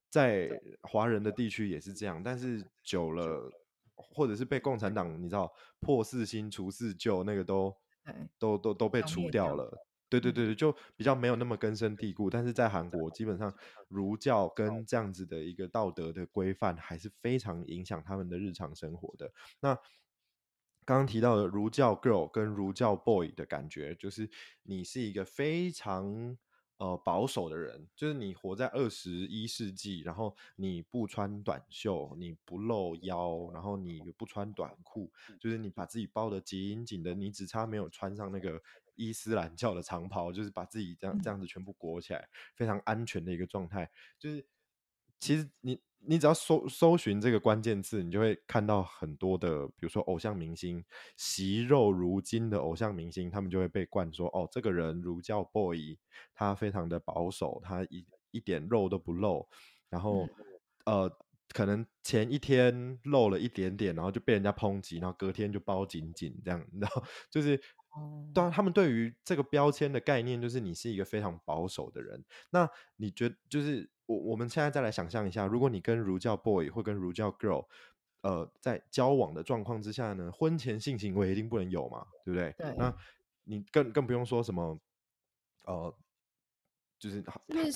[0.10, 0.50] 在
[0.82, 3.50] 华人的地区也是这样，但是久了，
[3.96, 7.76] 或者是被共产党，你知道破四新除四旧，那个都
[8.38, 9.72] 都都都被除掉了，
[10.10, 12.30] 对对对对，就比较没有那么根深蒂固。
[12.30, 13.54] 但是在韩国，基本上
[13.88, 14.86] 儒教跟。
[14.86, 19.32] 这样子的一个道德的规范，还是非常影响他们的日常生活的。
[19.62, 19.74] 那
[20.86, 24.30] 刚刚提到的儒教 girl 跟儒教 boy 的感觉，就是
[24.64, 26.38] 你是一个非常
[26.84, 35.10] 呃保守的人，就是你活在二十一世纪，然后你不穿短袖，你不露腰，然后你不穿短裤，
[35.40, 38.62] 就是你把自己包的紧紧的，你只差没有穿上那个
[38.96, 44.46] 伊斯兰教的长袍，就是把自己这样这样子全部裹起来，非常安全的一个状态，就是
[45.22, 45.80] 其实你。
[46.06, 50.84] 你只要搜搜寻这个关键字，你就会看到很多的，比如说偶像明星，
[51.16, 55.97] 惜肉如金的偶像明星，他们就会被灌说，哦，这个人儒教 boy，
[56.34, 59.47] 他非常的保守，他一一点肉都不露，
[59.89, 60.28] 然后
[60.86, 61.10] 呃，
[61.54, 67.01] 可能前一天露了一点点，然后就被人家抨击，然后隔天就包紧紧这样，然后
[67.32, 67.62] 就是，
[68.34, 73.89] 当然他们对于这个标签的概念，就是你是一个非常保守的人，那你觉得就是。
[74.06, 77.66] 我我们现在再来想象一下，如果你跟儒教 boy 或跟儒教 girl，
[78.20, 82.54] 呃，在交往的状况之下呢，婚前性行为一定不能有嘛，对不对？
[82.58, 82.76] 对。
[82.78, 82.94] 那
[83.46, 84.78] 你更更不用说什么，
[85.64, 85.96] 呃，
[87.00, 87.24] 就是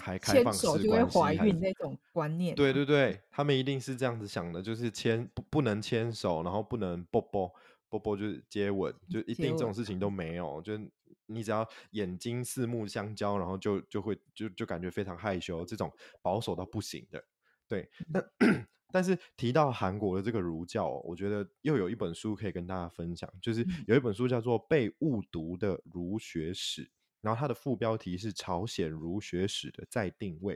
[0.02, 2.54] 还开放式关系，就会怀孕那种观念。
[2.54, 7.50] 对对对，他们一定是这样子想的，就是牵不不能牵手，然后不能啵啵
[7.90, 10.80] 啵啵，就是接吻，就一定这种事情都没有，就。
[11.30, 17.22] 你只要眼睛四目相交，然后就就会就就感觉非常害羞，这种保守到不行的，
[17.68, 17.90] 对。
[18.14, 18.32] 但
[18.94, 26.86] 但是提到韩国的这个儒教，我觉得又有一本书可以跟大家分享，就是有一本书叫做《被误读的儒学史》，
[27.20, 30.56] 然后它的副标题是《朝鲜儒学史的再定位》。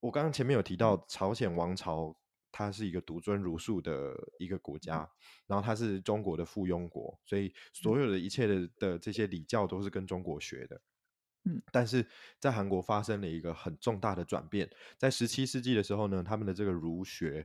[0.00, 2.16] 我刚刚前面有提到朝鲜王朝。
[2.56, 5.10] 它是一个独尊儒术的一个国家，
[5.48, 10.80] 然后它是中国的附庸国，所以所有的一切的的这些礼教都是跟中国学的。
[11.42, 12.06] 嗯，但是
[12.38, 17.44] 在韩国发生了一个很重大的转变，在十七世纪的时候呢，他们的这个儒学，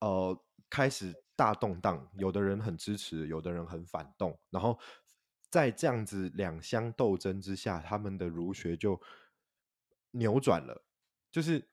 [0.00, 4.78] 呃，开始大动荡，有的人很支持，有的人很反动，然后
[5.48, 9.00] 在这样子两相斗争之下，他们的儒学就
[10.10, 10.84] 扭转了，
[11.32, 11.66] 就是。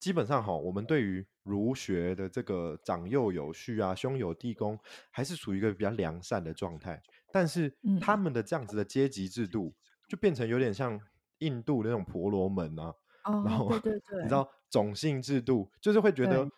[0.00, 4.78] 基本上哈，我们对于儒学的这个长幼有序啊，兄友弟恭，
[5.10, 7.00] 还是处于一个比较良善的状态。
[7.30, 7.70] 但是
[8.00, 9.74] 他们的这样子的阶级制度，
[10.08, 10.98] 就变成有点像
[11.40, 12.94] 印度那种婆罗门啊。
[13.24, 16.50] 哦，然后对对对，你知道种姓制度，就是会觉得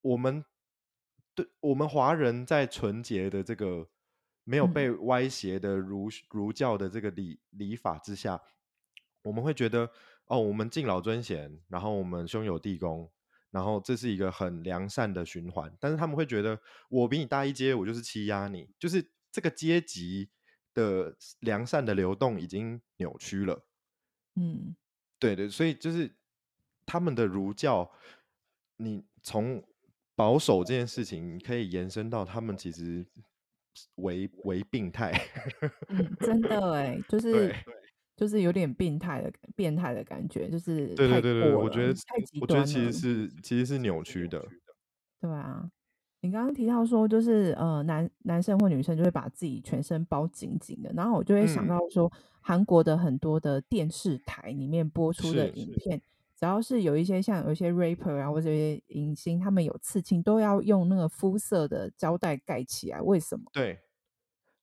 [0.00, 0.42] 我们
[1.34, 3.86] 对，对我们华人在纯洁的这个
[4.44, 8.40] 没有被歪斜的儒儒教的这个礼礼法之下，
[9.24, 9.90] 我们会觉得。
[10.28, 13.10] 哦，我们敬老尊贤，然后我们兄友弟恭，
[13.50, 15.74] 然后这是一个很良善的循环。
[15.80, 16.60] 但是他们会觉得，
[16.90, 20.28] 我比你大一阶，我就是欺压你，就是这个阶级
[20.74, 23.64] 的良善的流动已经扭曲了。
[24.36, 24.76] 嗯，
[25.18, 26.14] 对对，所以就是
[26.84, 27.90] 他们的儒教，
[28.76, 29.64] 你从
[30.14, 33.06] 保守这件事情，你可以延伸到他们其实
[33.94, 35.10] 为为病态。
[35.88, 37.54] 嗯，真的哎， 就是。
[38.18, 42.40] 就是有点病态的变态的感觉，就是对对对对，我觉得太极端。
[42.40, 44.44] 我觉得其实是其实是扭曲的。
[45.20, 45.70] 对啊，
[46.22, 56.02] 你刚刚提到说，就是呃，男男生或女生就会把自己全身包紧紧的，然后我就会想到说，韩、嗯、国的很多的电视台里面播出的影片，
[56.36, 63.44] 只要是有一些像有一些 rapper 啊或者一些影星，他们有刺青，都要用那个肤色的胶带盖起来，为什么？
[63.52, 63.78] 对，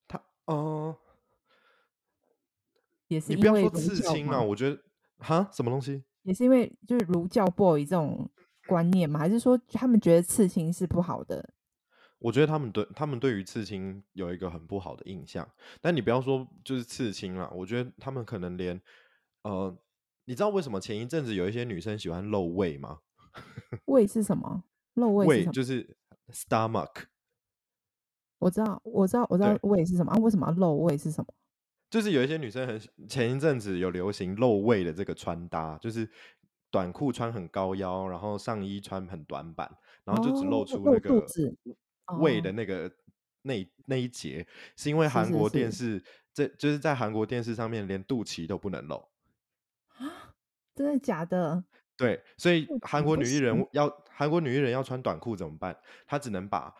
[0.10, 0.58] 他嗯。
[0.58, 0.97] 呃
[3.08, 4.80] 也是因为你不要说刺青啊，我觉得
[5.20, 6.03] 哈，什么东西？
[6.24, 8.30] 也是因为就是儒教 boy 这种
[8.68, 9.20] 观念嘛？
[9.20, 11.53] 还是说他们觉得刺青是不好的？
[12.18, 15.47] 我觉得他们对他们对于刺青有一个很不好的印象。
[15.82, 18.82] 但你不要说就是刺青啦，我觉得他们可能连
[19.43, 19.78] 呃，
[20.24, 22.99] 你知道为什么前一阵子有一些女生喜欢露胃吗？
[23.86, 24.64] 胃是什么？
[24.95, 25.28] 露胃？
[25.28, 25.95] 胃就是
[26.32, 27.03] stomach。
[28.39, 30.18] 我知道，我知道，我知道胃是什么啊？
[30.18, 31.32] 为什么要露胃是什么？
[31.96, 32.78] 就是有一些女生很
[33.08, 36.06] 前一阵子有流行露胃的这个穿搭，就是
[36.70, 39.74] 短裤穿很高腰，然后上衣穿很短版，
[40.04, 41.26] 然后就只露出那个
[42.20, 42.91] 胃的那个
[43.43, 49.08] 那那一节，是因为韩国电视这就是在韩国电视上面连肚脐都不能露
[49.96, 50.36] 啊？
[50.76, 51.64] 真的假的？
[51.96, 55.74] 对，所以韩国女艺人要韩国女艺人要穿短裤怎么办？
[56.06, 56.76] 她只能把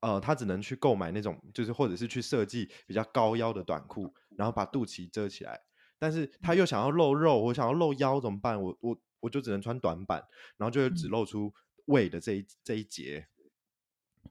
[0.00, 5.60] 呃，他只能去购买那种，就是或者是去设计比较高腰的短裤，然后把肚脐遮起来。
[5.98, 8.60] 但是他又想要露肉，我想要露腰怎么办？
[8.60, 10.22] 我我我就只能穿短版，
[10.56, 11.52] 然后就会只露出
[11.86, 13.28] 胃的这一这一节。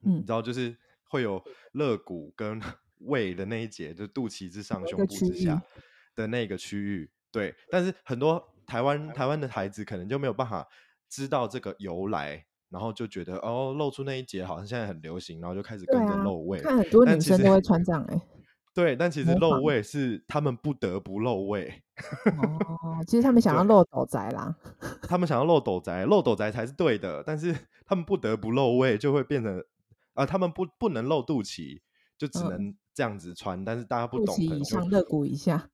[0.02, 2.60] 嗯，你知道，就是会有肋骨跟
[3.00, 5.62] 胃的那一节，就是肚脐之上、胸部之下
[6.14, 7.10] 的那个区域。
[7.30, 8.54] 对，但是很多。
[8.68, 10.68] 台湾台湾的孩子可能就没有办法
[11.08, 16.58] 知道这个由来，然后就觉得哦，露出那一截好像现在很流行，然后就开始跟着露胃。
[16.60, 18.22] 啊、看很多女生都会穿这样哎、欸。
[18.74, 21.82] 对，但其实露胃是他们不得不露胃。
[22.26, 24.54] 哦，其实他们想要露斗宅啦。
[25.02, 27.52] 他们想要露斗宅，露斗宅才是对的，但是
[27.84, 31.80] 他们不得不露胃，就会变成啊、呃，他们不不能露肚脐，
[32.16, 33.60] 就只能这样子穿。
[33.60, 35.70] 嗯、但是大家不懂，肚脐以上，肋骨以下。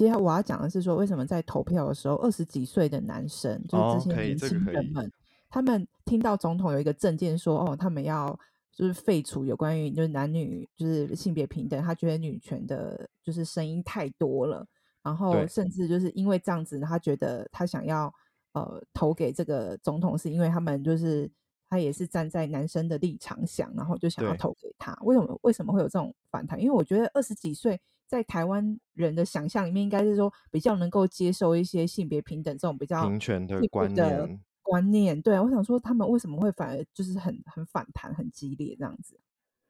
[0.00, 5.12] 接下来我要讲的是说，为什么在投票的时候，二十几岁的男生，就是这些年轻人们，
[5.50, 8.34] 他们听到总统有一个政见说，哦，他们要
[8.72, 14.66] 就是废除有关于就是男女就是性别平等，他觉得女权的就是声音太多了，
[15.02, 18.10] 然后甚至就是因为这样子，他觉得他想要
[18.54, 21.30] 呃投给这个总统，是因为他们就是
[21.68, 24.96] 他也是站在男生的立场想，然后就想要投给他。
[25.02, 26.58] 为什么为什么会有这种反弹？
[26.58, 27.78] 因为我觉得二十几岁。
[28.10, 34.40] 在台湾人的想象里面，应该是说比较能够接受一些性别平等这种比较平权的观念。
[34.62, 39.20] 观念对，我想说他们为什么会反而就是很很反弹、很激烈这样子？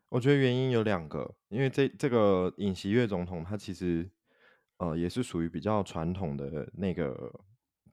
[0.09, 4.11] 我觉得原因有两个，因为这这个尹锡悦总统他其实
[4.79, 7.31] 呃也是属于比较传统的那个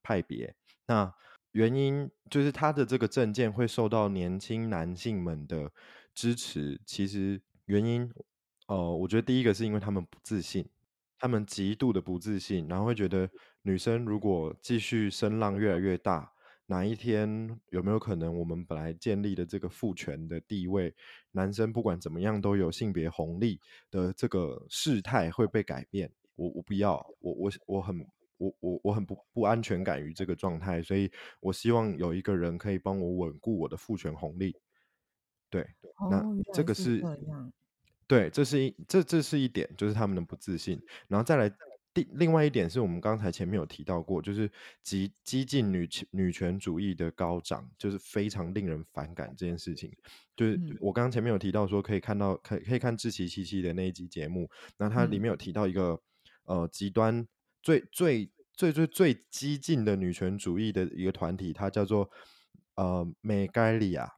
[0.01, 0.55] 派别。
[0.87, 1.13] 那
[1.51, 5.73] 原因就是他的这个政见会受到年轻男性们的
[6.13, 8.09] 支持，其实原因。
[8.67, 10.67] 哦、呃，我觉得第一个是因为他们不自信，
[11.19, 13.29] 他们极度的不自信，然后会觉得
[13.61, 16.31] 女生如果继续声浪越来越大，
[16.65, 20.93] 哪一天有没有可能我们本来建立的这个父权的地位，
[21.31, 23.59] 男生不管怎么样都有性别红利
[23.89, 26.11] 的这个事态会被改变？
[26.35, 28.05] 我我不要，我我我很
[28.37, 31.09] 我我我很不不安全感于这个状态，所以
[31.39, 34.55] 我希望有一个人可以帮我稳固我的父权红利。
[35.49, 35.61] 对，
[35.99, 36.21] 哦、那
[36.53, 37.01] 这个是。
[38.07, 40.81] 对，这是一这这是一点，就是他们的不自信。
[41.09, 41.51] 然后再来
[41.93, 44.49] 第另外一点是我们刚才前面有提到过，就是
[44.81, 49.91] 激激进女女权主义的高涨，就是非常令人反感这件事情。
[50.37, 55.99] 就是我刚刚前面有提到说，可以看到可以可以看志祺七七的那一集节目，那它里面有提到一个、
[56.45, 57.27] 嗯、呃极端
[57.61, 62.09] 最最最最最激进的女权主义的一个团体，它叫做
[62.75, 64.13] 呃美盖利亚。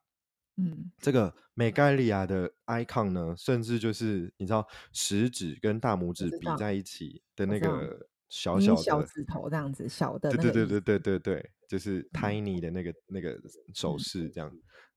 [0.60, 13.40] 嗯，这个美盖利亚的 icon 呢，甚至就是你知道食指跟大拇指比在一起的那个小小的小指头这样子小的，对对对对对对对，就是 tiny 的那个、嗯、那个
[13.74, 13.98] 手。
[13.98, 14.52] 势这样。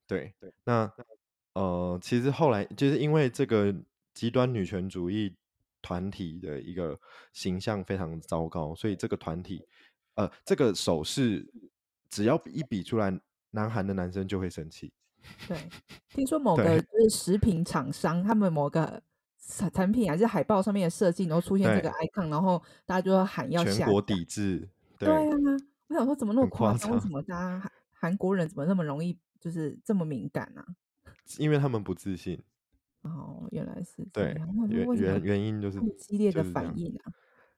[0.06, 0.92] 对对，那
[1.54, 3.74] 呃，其实后来就是因为这个
[4.12, 5.34] 极端女权主义
[5.80, 6.98] 团体的一个
[7.32, 9.64] 形象非常糟糕，所以这个团体
[10.16, 11.46] 呃，这个手势
[12.10, 13.18] 只要一比出来，
[13.50, 14.92] 南韩的男生就会生气。
[15.48, 15.56] 对，
[16.08, 19.02] 听说某个就是食品厂商，他们某个
[19.72, 24.68] 产品还是海报上面的设计，然后出现这个 icon，然后大家就会喊要下全国抵制。
[24.98, 25.36] 对，对啊，
[25.88, 26.92] 我想说怎么那么夸张？
[26.92, 30.66] 为什么大家韩国人怎么那么容易就是这么敏感呢、啊？
[31.38, 32.40] 因为他们不自信。
[33.02, 34.34] 哦，原来是对，
[34.68, 37.12] 原原原因就是激烈的反应啊。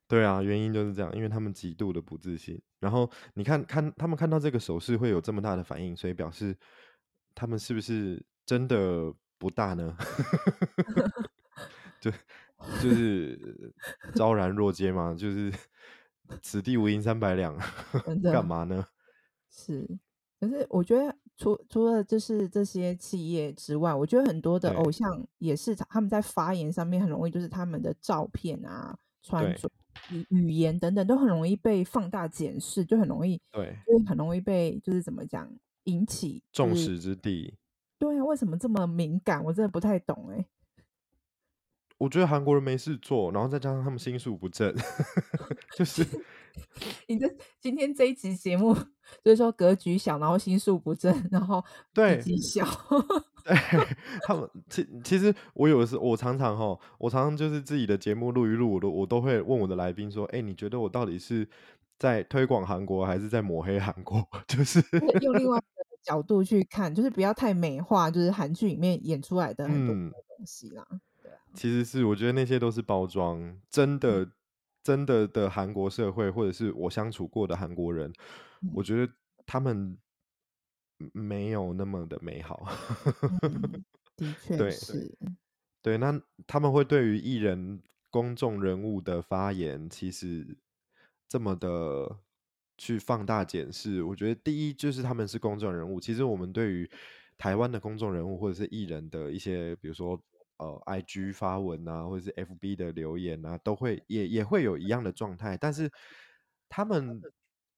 [0.09, 2.61] 对啊，原因就是这样，因为他们极度的不自信。
[2.81, 6.57] 然后你看看他们看到这个手势会有这么大的反应，所以表示。
[7.35, 9.97] 他们是不是真的不大呢？
[12.01, 12.11] 就
[12.81, 13.75] 就 是
[14.15, 15.53] 昭然若揭嘛，就是
[16.43, 17.57] 此地无银三百两，
[18.33, 18.87] 干嘛呢？
[19.51, 19.87] 是，
[20.41, 29.69] 可是我觉得除除了就是这些企业之外，我觉得很多的偶像也是他们在发言上面很容易，就是他们的照片啊、穿着、
[30.11, 35.49] 语语言等等都很容易被放大检视，就很容易对，就很容易被就是怎么讲？
[35.85, 37.55] 引起众矢之的，
[37.99, 39.43] 对啊，为什么这么敏感？
[39.45, 40.47] 我真的不太懂哎。
[41.97, 44.75] 我觉得韩国人没事做，然后再加上他们心术不正，
[45.79, 46.05] 就是
[47.07, 47.27] 你这
[47.61, 48.75] 今天这一集节目
[49.23, 51.65] 就是说格局小，然后心术不正，然后
[51.95, 52.67] 对体积小。
[53.45, 53.55] 对
[54.23, 61.49] 他们，其其实我有的时候，我常常哈，我常常就是自己的节目录一录，我都我都会问我的来宾说，哎，你觉得我到底是
[62.05, 64.23] 在推广韩国，还是在抹黑韩国？
[64.47, 64.79] 就是
[65.23, 70.87] 用另外一个角度去看，就是不要太美化，就是韩剧里面演出来的很多东西啦。
[70.91, 74.33] 嗯、对啊，其实是我觉得那些都是包装，真的、嗯、
[74.83, 78.13] 真的的韩国社会，或者是我相处过的韩国人，
[78.61, 79.13] 嗯、我觉得
[79.47, 79.97] 他们。
[81.13, 82.67] 没有那么的美好，
[83.43, 83.85] 嗯、
[84.17, 85.09] 的确是
[85.83, 85.99] 对。
[85.99, 90.57] 对，那他们会对于艺人、公众人物的发言，其实
[91.35, 92.17] 这么的
[92.79, 94.05] 去放大检视。
[94.05, 96.89] 我觉得第一就是他们是公众人物，其实我们对于
[97.37, 100.17] 台湾的公众人物或者是艺人的一些，比如说
[100.59, 105.57] 呃，IG 发文啊，或者是 FB 的留言啊，都会也也会有一样的状态。
[105.57, 105.91] 但是
[106.69, 107.21] 他们，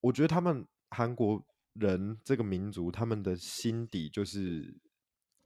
[0.03, 1.43] 我觉得他们韩国。
[1.79, 4.75] 人这个民族，他们的心底就是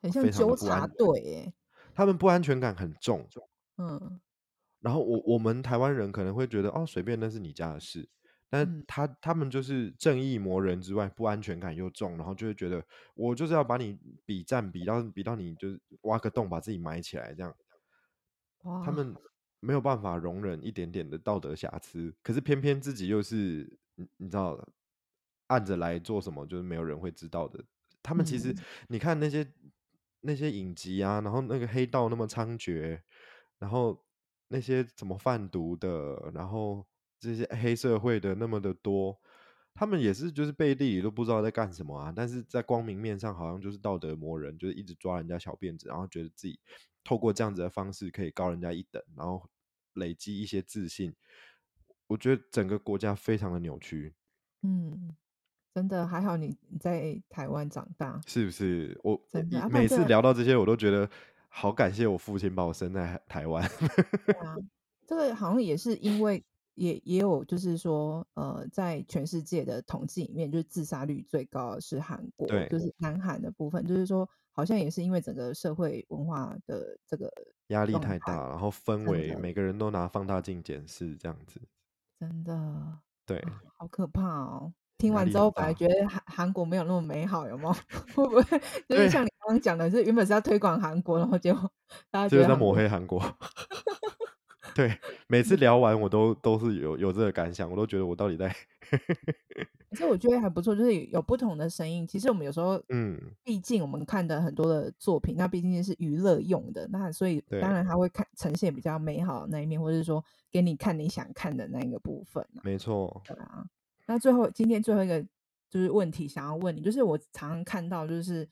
[0.01, 1.53] 很像纠察队，
[1.93, 3.29] 他们不安全感很重。
[3.79, 4.21] 嗯，
[4.81, 8.09] 然后我我们台湾人可能会觉得哦，随便那是你家的事，
[8.49, 17.55] 但他他们就是正义魔人之外，不安全感又重，然后就会觉得我就是要把你比战比到比到你就是挖个洞把自己埋起来这样。
[18.85, 19.15] 他们
[19.61, 24.69] 没有办法容忍一点点的道德瑕疵，可是偏偏自己又是你你知道的。
[25.51, 27.65] 按着来做什么，就是没有人会知道的。
[28.05, 28.55] 他们其实，
[28.87, 29.45] 你看那些
[30.21, 33.01] 那些影集啊，然后那个黑道那么猖獗，
[33.59, 34.01] 然后
[34.53, 36.85] 那些怎么贩毒的，然后
[37.19, 39.19] 这些黑社会的那么的多，
[39.75, 42.13] 他们也是就是背地里都不知道在干什么啊。
[42.15, 46.59] 但是在光明面上，好像就是道德磨人，就是一直抓人家小辫子，然后觉得自己
[47.05, 49.49] 透过这样子的方式可以高人家一等，然后
[49.95, 51.15] 累积一些自信。
[52.09, 54.15] 我觉得整个国家非常的扭曲。
[54.63, 55.17] 嗯。
[55.73, 58.99] 真的还好，你你在台湾长大，是不是？
[59.05, 59.19] 我
[59.71, 61.09] 每次聊到这些，我都觉得
[61.51, 63.69] 好感谢我父亲把我生在台湾。
[64.25, 64.57] 对啊，
[65.07, 66.43] 这个好像也是因为
[66.75, 77.31] 也也有，就是说，呃，在全世界的统计里面，就是自杀率最高的是韩国，对，就是南韩的部分，就是说，好像也是因为整个社会文化的这个
[77.69, 81.61] 压力太大，然后氛围每个人都拿放大镜检视这样子，
[82.19, 84.73] 真的，对，啊，好可怕哦。
[85.01, 87.75] 听完之后，本来觉得韩韩国没有那么美好，有吗？
[88.15, 88.43] 会不会
[88.87, 91.69] 就是像你刚刚讲的，是原本是要推广韩国，然后结果
[92.09, 93.21] 大家觉得在抹黑韩国。
[94.77, 94.97] 对，
[95.27, 98.55] 每次聊完我都都是有有这个感想，我都觉得我到底在。
[99.91, 102.07] 其实我觉得还不错，就是有不同的声音。
[102.07, 112.47] 其实我们有时候， 嗯，毕竟我们看的很多的作品，那毕竟是娱乐用的，那所以当然它会看呈现比较美好的那一面，或者是说给你看你想看的那一个部分。
[112.63, 113.65] 没错，对啊。
[114.07, 115.21] 那最后，今天最后一个
[115.69, 118.49] 就是问题，想要问你，就是我常常看到，就是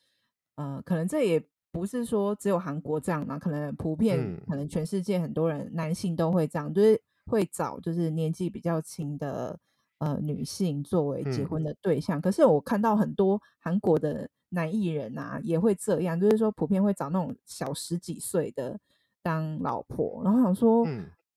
[0.59, 1.41] 呃，可能这也
[1.71, 9.59] 不是说只有韩国这样嘛，可能普遍，可能全世界很多人男性都会这样，就是会找就是年纪比较轻的
[9.99, 12.21] 呃女性作为结婚的对象。
[12.21, 18.79] 可是我看到很多韩国的男艺人啊，也会这样，就是说普遍会找那种小十几岁的
[19.23, 20.85] 当老婆，然后想说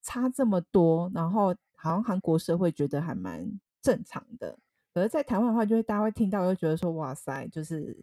[0.01, 3.47] 差这么多，然后好像韩国社会觉得还蛮。
[3.84, 4.55] 正常的，
[4.93, 7.97] 可是，在台湾的话，就会大家会听到，就觉得说，哇塞，就是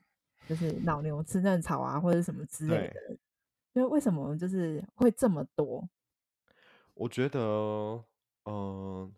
[0.49, 3.17] 就是老牛吃嫩草啊，或者什么之类的。
[3.75, 5.89] 因为为什么就是会这么多？
[6.95, 8.05] 我觉得，嗯、
[8.47, 9.13] 呃，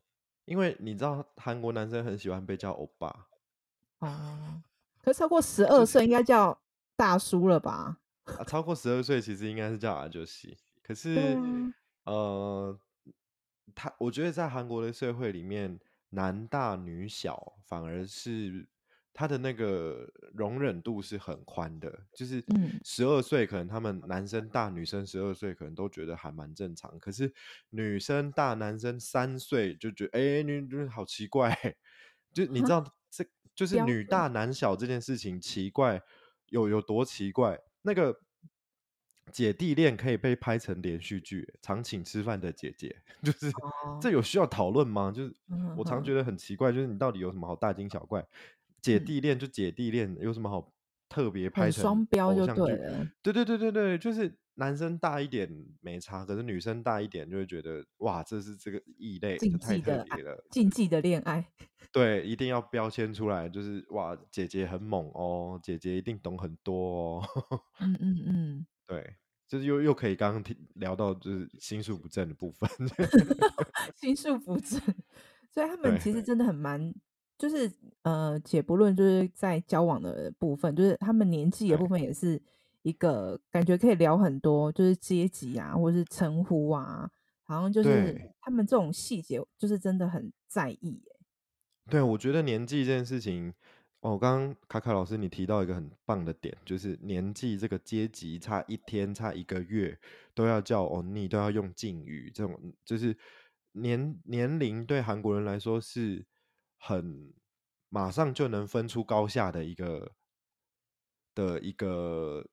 [0.44, 3.28] 因为你知道，韩国男生很喜欢被叫欧巴。
[4.00, 4.62] 哦，
[5.02, 6.60] 可是超过十二岁应该叫
[6.96, 7.98] 大叔了吧？
[8.24, 10.58] 啊，超过十二岁其实应该是叫阿舅西。
[10.82, 11.16] 可是，
[12.04, 12.78] 啊、呃，
[13.74, 15.78] 他我觉得在韩国的社会里面。
[16.12, 18.66] 男大女小，反而是
[19.12, 22.42] 他的那个容忍度是很宽的，就是
[22.84, 27.32] 十二岁可能他们男生大，女生十二岁可能都觉得还蛮正常，可是
[27.70, 31.56] 女生大男生三岁就觉得哎、欸，女女好奇怪，
[32.32, 33.24] 就你知 道这
[33.54, 36.02] 就是女大男小这件事情奇怪
[36.48, 38.20] 有有多奇怪，那个。
[39.32, 44.02] 姐弟恋可以被拍成连续剧，常请吃饭的姐姐，就是、oh.
[44.02, 45.12] 这有需要讨论吗？
[45.14, 45.32] 就是
[45.76, 48.26] 我常觉得很奇怪，就是你到底有什么好大惊小怪？
[48.82, 50.72] 姐弟恋就姐弟恋，有什么好
[51.08, 53.06] 特别拍成双标就对了。
[53.22, 55.48] 对对对对对，就是男生大一点
[55.80, 60.44] 没差，可是女生大一点就会觉得哇，这是这个异类，这太特别了。
[60.50, 61.46] 禁忌的恋爱，
[61.92, 67.28] 对，一定要标签出来，就是哇，姐姐很猛哦，姐姐一定懂很多哦。
[67.80, 68.66] 嗯嗯嗯。
[68.86, 69.14] 对，
[69.48, 72.68] 就是又又可以刚刚听聊到就是心术不正的部分，
[73.94, 74.80] 心术不正，
[75.48, 76.92] 所以他们其实真的很蛮，
[77.40, 77.72] 就是
[78.02, 82.38] 呃，且不论就是在交往的部分，就是他们年纪的部分，也是
[82.82, 87.10] 一个感觉可以聊很多，就是阶级啊，或者是称呼啊，
[87.44, 91.02] 好像就是他们这种细节，就是真的很在意。
[91.88, 93.54] 对，我觉得年纪这件事情，
[94.00, 99.98] 哦，刚刚卡卡老师你提到一个很棒的点，就是年纪这个阶级差一天、差一个月
[100.34, 103.16] 都要叫欧尼，都要用敬语，这种就是
[103.72, 106.26] 年年龄对韩国人来说是。
[106.82, 107.32] 很
[107.90, 110.12] 马上就能分出高下的一个
[111.34, 112.44] 的一个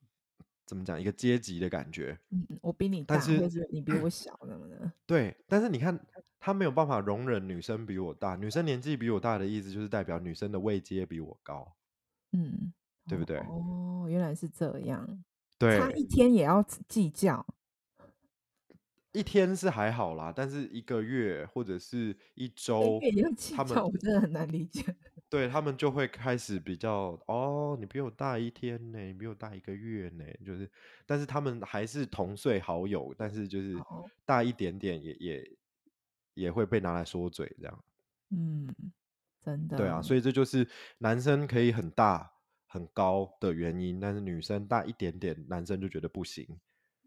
[0.66, 2.20] 怎么讲一个阶级的感觉。
[2.30, 4.92] 嗯，我比你大，但是，是你比我小，怎么的？
[5.06, 5.98] 对，但是你看
[6.40, 11.76] 他没有办法容忍女生比我大，女生年纪比我大的意思就是代表女生的位阶比我高。
[12.34, 12.74] 嗯，
[13.08, 13.38] 对不对？
[13.40, 15.24] 哦，原来是这样。
[15.58, 17.46] 对，差一天也要计较。
[19.18, 23.00] 一天是还好啦，但是一个月或者是一周，
[23.56, 24.84] 他们我真的很难理解。
[25.30, 30.70] 对，他们就会开始比较哦，你比我大一天呢，你比我大一个月呢，就是，
[31.06, 33.76] 但是他们还是同岁好友，但是就是
[34.24, 35.58] 大一点点也也
[36.36, 37.84] 也会被拿来说嘴这样。
[38.30, 38.68] 嗯，
[39.44, 39.76] 真的。
[39.78, 40.66] 对啊，所以这就是
[41.00, 42.32] 男生可以很大
[42.68, 46.48] 很高的原因，但是女生大一点点，男生就觉得不行。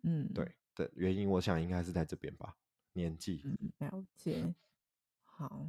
[0.02, 0.46] 嗯，对。
[0.80, 2.56] 的原因，我想应该是在这边吧，
[2.94, 3.42] 年纪。
[3.44, 4.54] 嗯，了解。
[5.24, 5.66] 好，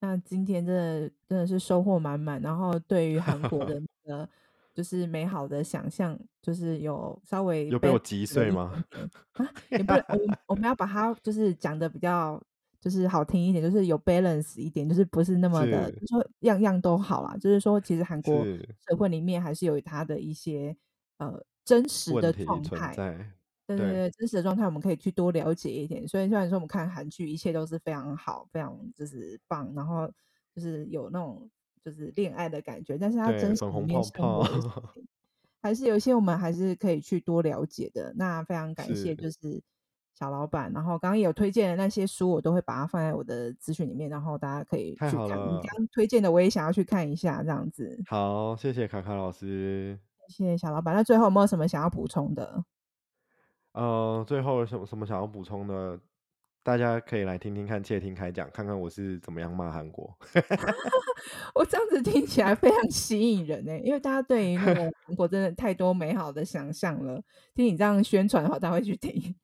[0.00, 4.28] 那今天真的真的是收获满满，然后对于韩国的 那个
[4.74, 8.84] 就是美好的想象，就是有稍微有被我击碎吗？
[9.32, 10.18] 啊，也不，我
[10.48, 12.42] 我们要把它就是讲的比较
[12.80, 17.36] 就是好听一点，就是有 balance 一点，就是不是那么的，就是说样样都好啦。
[17.38, 18.44] 就是说，其实韩国
[18.86, 20.76] 社会里面还是有它的一些
[21.16, 23.26] 呃真实的状态。
[23.66, 26.06] 对对对，真实的状态我们可以去多了解一点。
[26.06, 30.06] 所以虽然说我们看韩剧，一切都是非常好，非常就是棒，然后
[30.54, 31.48] 就是有那种
[31.82, 34.92] 就是恋爱的感觉，但是它真实里面生活的泡泡
[35.62, 38.12] 还是有一些我们还是可以去多了解的。
[38.16, 39.62] 那非常 感谢，就是
[40.14, 40.70] 小老板。
[40.74, 45.16] 然后刚刚也有推荐的那些书，我都会把它放在我的资讯里面，然后大家可以去看。
[45.16, 47.98] 刚推荐的我也想要去看一下，这样子。
[48.08, 50.94] 好，谢谢卡卡老师，谢谢小老板。
[50.94, 52.62] 那最后有没有什么想要补充的？
[53.74, 56.00] 呃，最后有什么什么想要补充的？
[56.62, 60.16] 大家可以来听听看，窃听开讲，看看我是怎么样骂韩国。
[61.54, 67.22] 我这样子听起来非常吸引人呢，因为大家对于那个 韩国真的太多美好的想象了。
[67.54, 69.34] 听你这样宣传的话，大家会去听。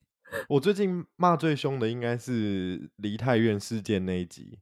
[0.48, 4.58] 我最近骂最凶的应该是梨泰院事件那一集。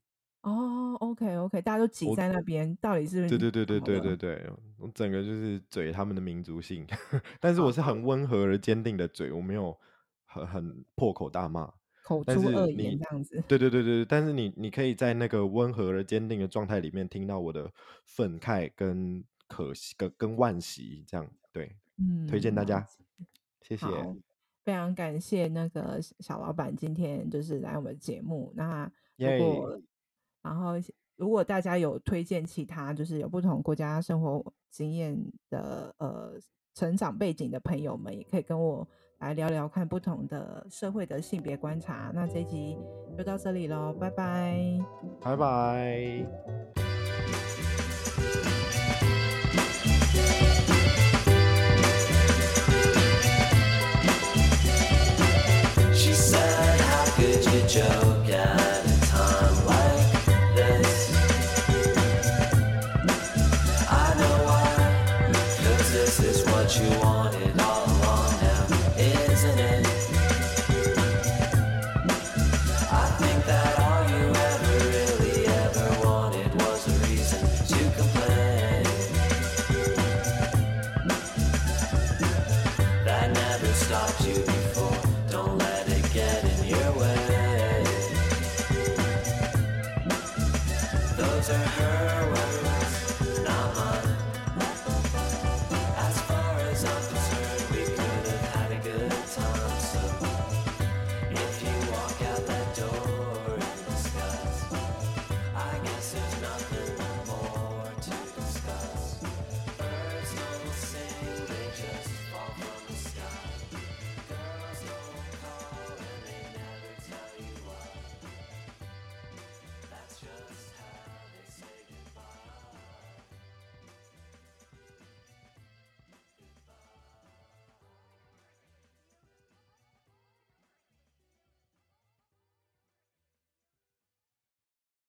[1.01, 3.39] 哦、oh，OK OK，大家都挤在那边，到底是不是？
[3.39, 6.87] 对对对对对对对，我整个就是嘴他们的民族性，
[7.41, 9.77] 但是我是很温和而坚定的嘴，我没有
[10.27, 11.73] 很很破口大骂，
[12.03, 13.43] 口出恶言这样子。
[13.47, 17.71] 对对对对，但是你你可以在那个温和而坚定的状态里面听到我的
[18.05, 22.85] 愤慨跟可惜跟跟惋惜这样，对，嗯，推荐大家，
[23.63, 23.87] 谢谢，
[24.65, 29.81] 非常感谢那个小老板今天就是来我们节目，那如果。
[30.43, 30.75] 然后，
[31.17, 35.17] 如果大家有推荐其他就是有不同国家生活经验
[35.51, 36.33] 的呃
[36.75, 38.87] 成长背景的朋友们，也可以跟我
[39.19, 42.13] 来聊聊看不同的社会的性别观察。
[42.15, 42.79] 那这一集
[43.17, 44.79] 就到这里喽，拜拜，
[45.21, 46.88] 拜拜。